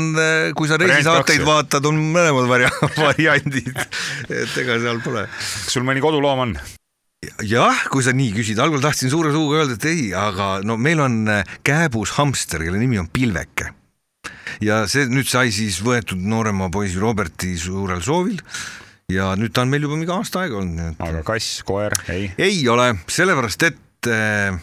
[0.57, 2.74] kui sa reisisaateid vaatad, on mõlemad variandid
[4.41, 5.27] et ega seal pole.
[5.29, 6.57] kas sul mõni koduloom on?
[7.45, 11.01] jah, kui sa nii küsid, algul tahtsin suure suuga öelda, et ei, aga no meil
[11.01, 13.71] on äh, kääbus hamster, kelle nimi on Pilveke
[14.63, 18.39] ja see nüüd sai siis võetud noorema poisi Roberti suurel soovil
[19.11, 22.29] ja nüüd ta on meil juba mingi aasta aega olnud, aga kass, koer, ei?
[22.41, 24.55] ei ole, sellepärast et eh,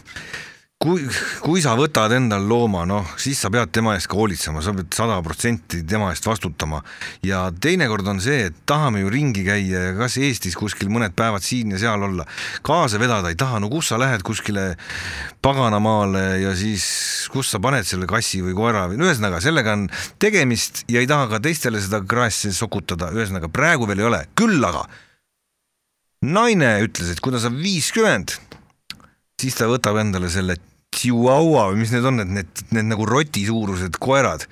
[0.83, 1.05] kui,
[1.43, 4.91] kui sa võtad endal looma, noh, siis sa pead tema eest ka hoolitsema, sa pead
[4.95, 6.81] sada protsenti tema eest vastutama.
[7.25, 11.45] Ja teinekord on see, et tahame ju ringi käia ja kas Eestis kuskil mõned päevad
[11.45, 12.25] siin ja seal olla,
[12.65, 14.73] kaasa vedada ei taha, no kus sa lähed kuskile
[15.43, 16.85] paganamaale ja siis
[17.31, 19.87] kus sa paned selle kassi või koera või no ühesõnaga sellega on
[20.21, 24.59] tegemist ja ei taha ka teistele seda kraesse sokutada, ühesõnaga praegu veel ei ole, küll
[24.67, 24.85] aga
[26.23, 28.35] naine ütles, et kui ta saab viiskümmend,
[29.41, 30.55] siis ta võtab endale selle
[30.93, 34.45] Chihuahua või mis need on, need, need, need nagu roti suurused koerad.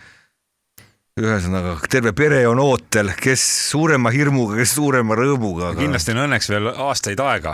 [1.21, 6.49] ühesõnaga terve pere on ootel, kes suurema hirmuga, kes suurema rõõmuga, aga kindlasti on õnneks
[6.49, 7.53] veel aastaid aega.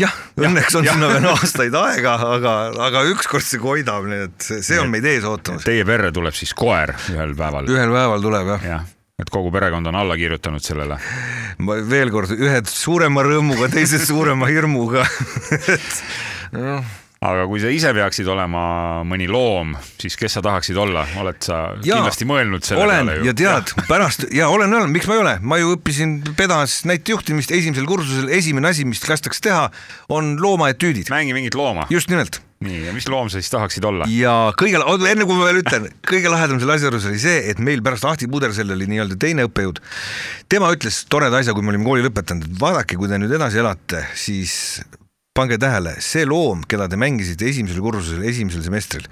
[0.00, 0.96] jah, õnneks on jah.
[0.96, 2.56] sinna veel aastaid aega, aga,
[2.88, 5.64] aga ükskord see koidab, nii et see, on meid ees ootamas.
[5.68, 7.68] Teie perre tuleb siis koer ühel päeval.
[7.70, 10.98] ühel päeval tuleb jah, jah, et kogu perekond on alla kirjutanud sellele.
[11.58, 15.04] ma veel kord, ühed suurema rõõmuga, teised suurema hirmuga.
[15.76, 16.06] et
[16.56, 16.94] noh
[17.24, 18.62] aga kui sa ise peaksid olema
[19.08, 23.28] mõni loom, siis kes sa tahaksid olla, oled sa Jaa, kindlasti mõelnud selle olen peale
[23.28, 27.54] ja tead, pärast ja olen öelnud, miks ma ei ole, ma ju õppisin pedas näitejuhtimist
[27.56, 29.70] esimesel kursusel, esimene asi, mis lastakse teha,
[30.12, 31.86] on loomaetüüdid, mängi mingit looma.
[31.92, 32.42] just nimelt.
[32.66, 34.08] nii, ja mis loom sa siis tahaksid olla?
[34.12, 37.64] ja kõige, enne kui ma veel ütlen, kõige lahedam selle asja juures oli see, et
[37.64, 39.80] meil pärast Ahti Pudersell oli nii-öelda teine õppejõud.
[40.52, 43.64] tema ütles toreda asja, kui me olime kooli lõpetanud, et vaadake, kui te nüüd edasi
[43.64, 44.60] elate, siis
[45.36, 49.06] pange tähele, see loom, keda te mängisite esimesel kursusel, esimesel semestril,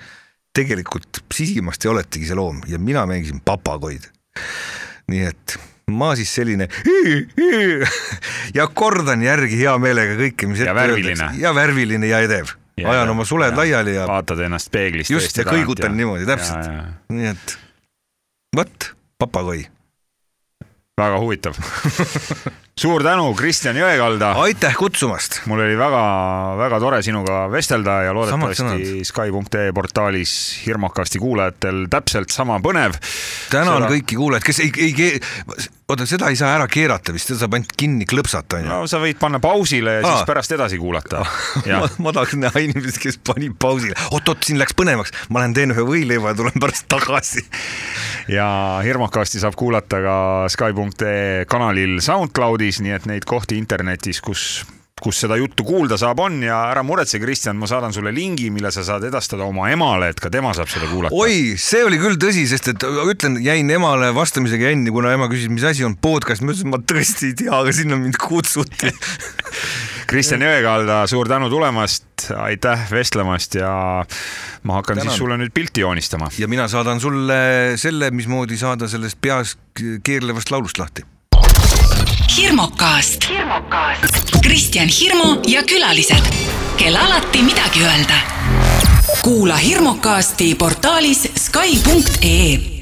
[0.54, 4.08] tegelikult sisimast ei oletegi see loom ja mina mängisin papagoid.
[5.10, 5.56] nii et
[5.92, 6.68] ma siis selline
[8.58, 11.12] ja kordan järgi hea meelega kõike, mis Ja ette värviline.
[11.12, 11.42] öeldakse.
[11.42, 12.54] ja värviline ja edev.
[12.80, 15.10] ajan oma suled laiali ja vaatad ennast peeglist.
[15.12, 16.72] just ja kõigutan niimoodi täpselt,
[17.12, 17.56] nii et
[18.56, 19.66] vot papagoi,
[20.98, 21.58] väga huvitav.
[22.74, 24.32] suur tänu, Kristjan Jõekalda.
[24.42, 25.40] aitäh kutsumast.
[25.46, 30.32] mul oli väga-väga tore sinuga vestelda ja loodetavasti Sky.ee portaalis
[30.66, 32.98] hirmukasti kuulajatel täpselt sama põnev.
[33.50, 35.20] tänan Seda- kõiki kuulajaid, kes ei, ei,
[35.88, 38.68] oota, seda ei saa ära keerata vist, seda saab ainult kinni klõpsata onju.
[38.68, 40.26] no sa võid panna pausile ja siis Aa.
[40.26, 41.22] pärast edasi kuulata.
[41.70, 45.70] ma ma tahaks näha inimest, kes pani pausile, oot-oot, siin läks põnevaks, ma lähen teen
[45.76, 47.44] ühe võileiva ja tulen pärast tagasi.
[48.32, 50.16] ja hirmukasti saab kuulata ka
[50.50, 54.64] Sky.ee kanalil SoundCloudis, nii et neid kohti internetis, kus
[55.04, 58.70] kus seda juttu kuulda saab, on ja ära muretse, Kristjan, ma saadan sulle lingi, mille
[58.72, 61.16] sa saad edastada oma emale, et ka tema saab seda kuulata.
[61.18, 65.50] oi, see oli küll tõsi, sest et ütlen, jäin emale vastamisega jänni, kuna ema küsis,
[65.52, 68.92] mis asi on podcast, ma ütlesin, ma tõesti ei tea, aga sinna mind kutsuti.
[70.10, 73.72] Kristjan Jõekalda, suur tänu tulemast, aitäh vestlemast ja
[74.64, 75.10] ma hakkan Tänan.
[75.10, 76.30] siis sulle nüüd pilti joonistama.
[76.38, 79.56] ja mina saadan sulle selle, mismoodi saada sellest peas
[80.04, 81.04] keerlevast laulust lahti.
[82.38, 83.26] hirmukast.
[84.42, 86.24] Kristjan Hirmu ja külalised,
[86.76, 88.14] kel alati midagi öelda.
[89.22, 92.73] kuula hirmukasti portaalis Sky.ee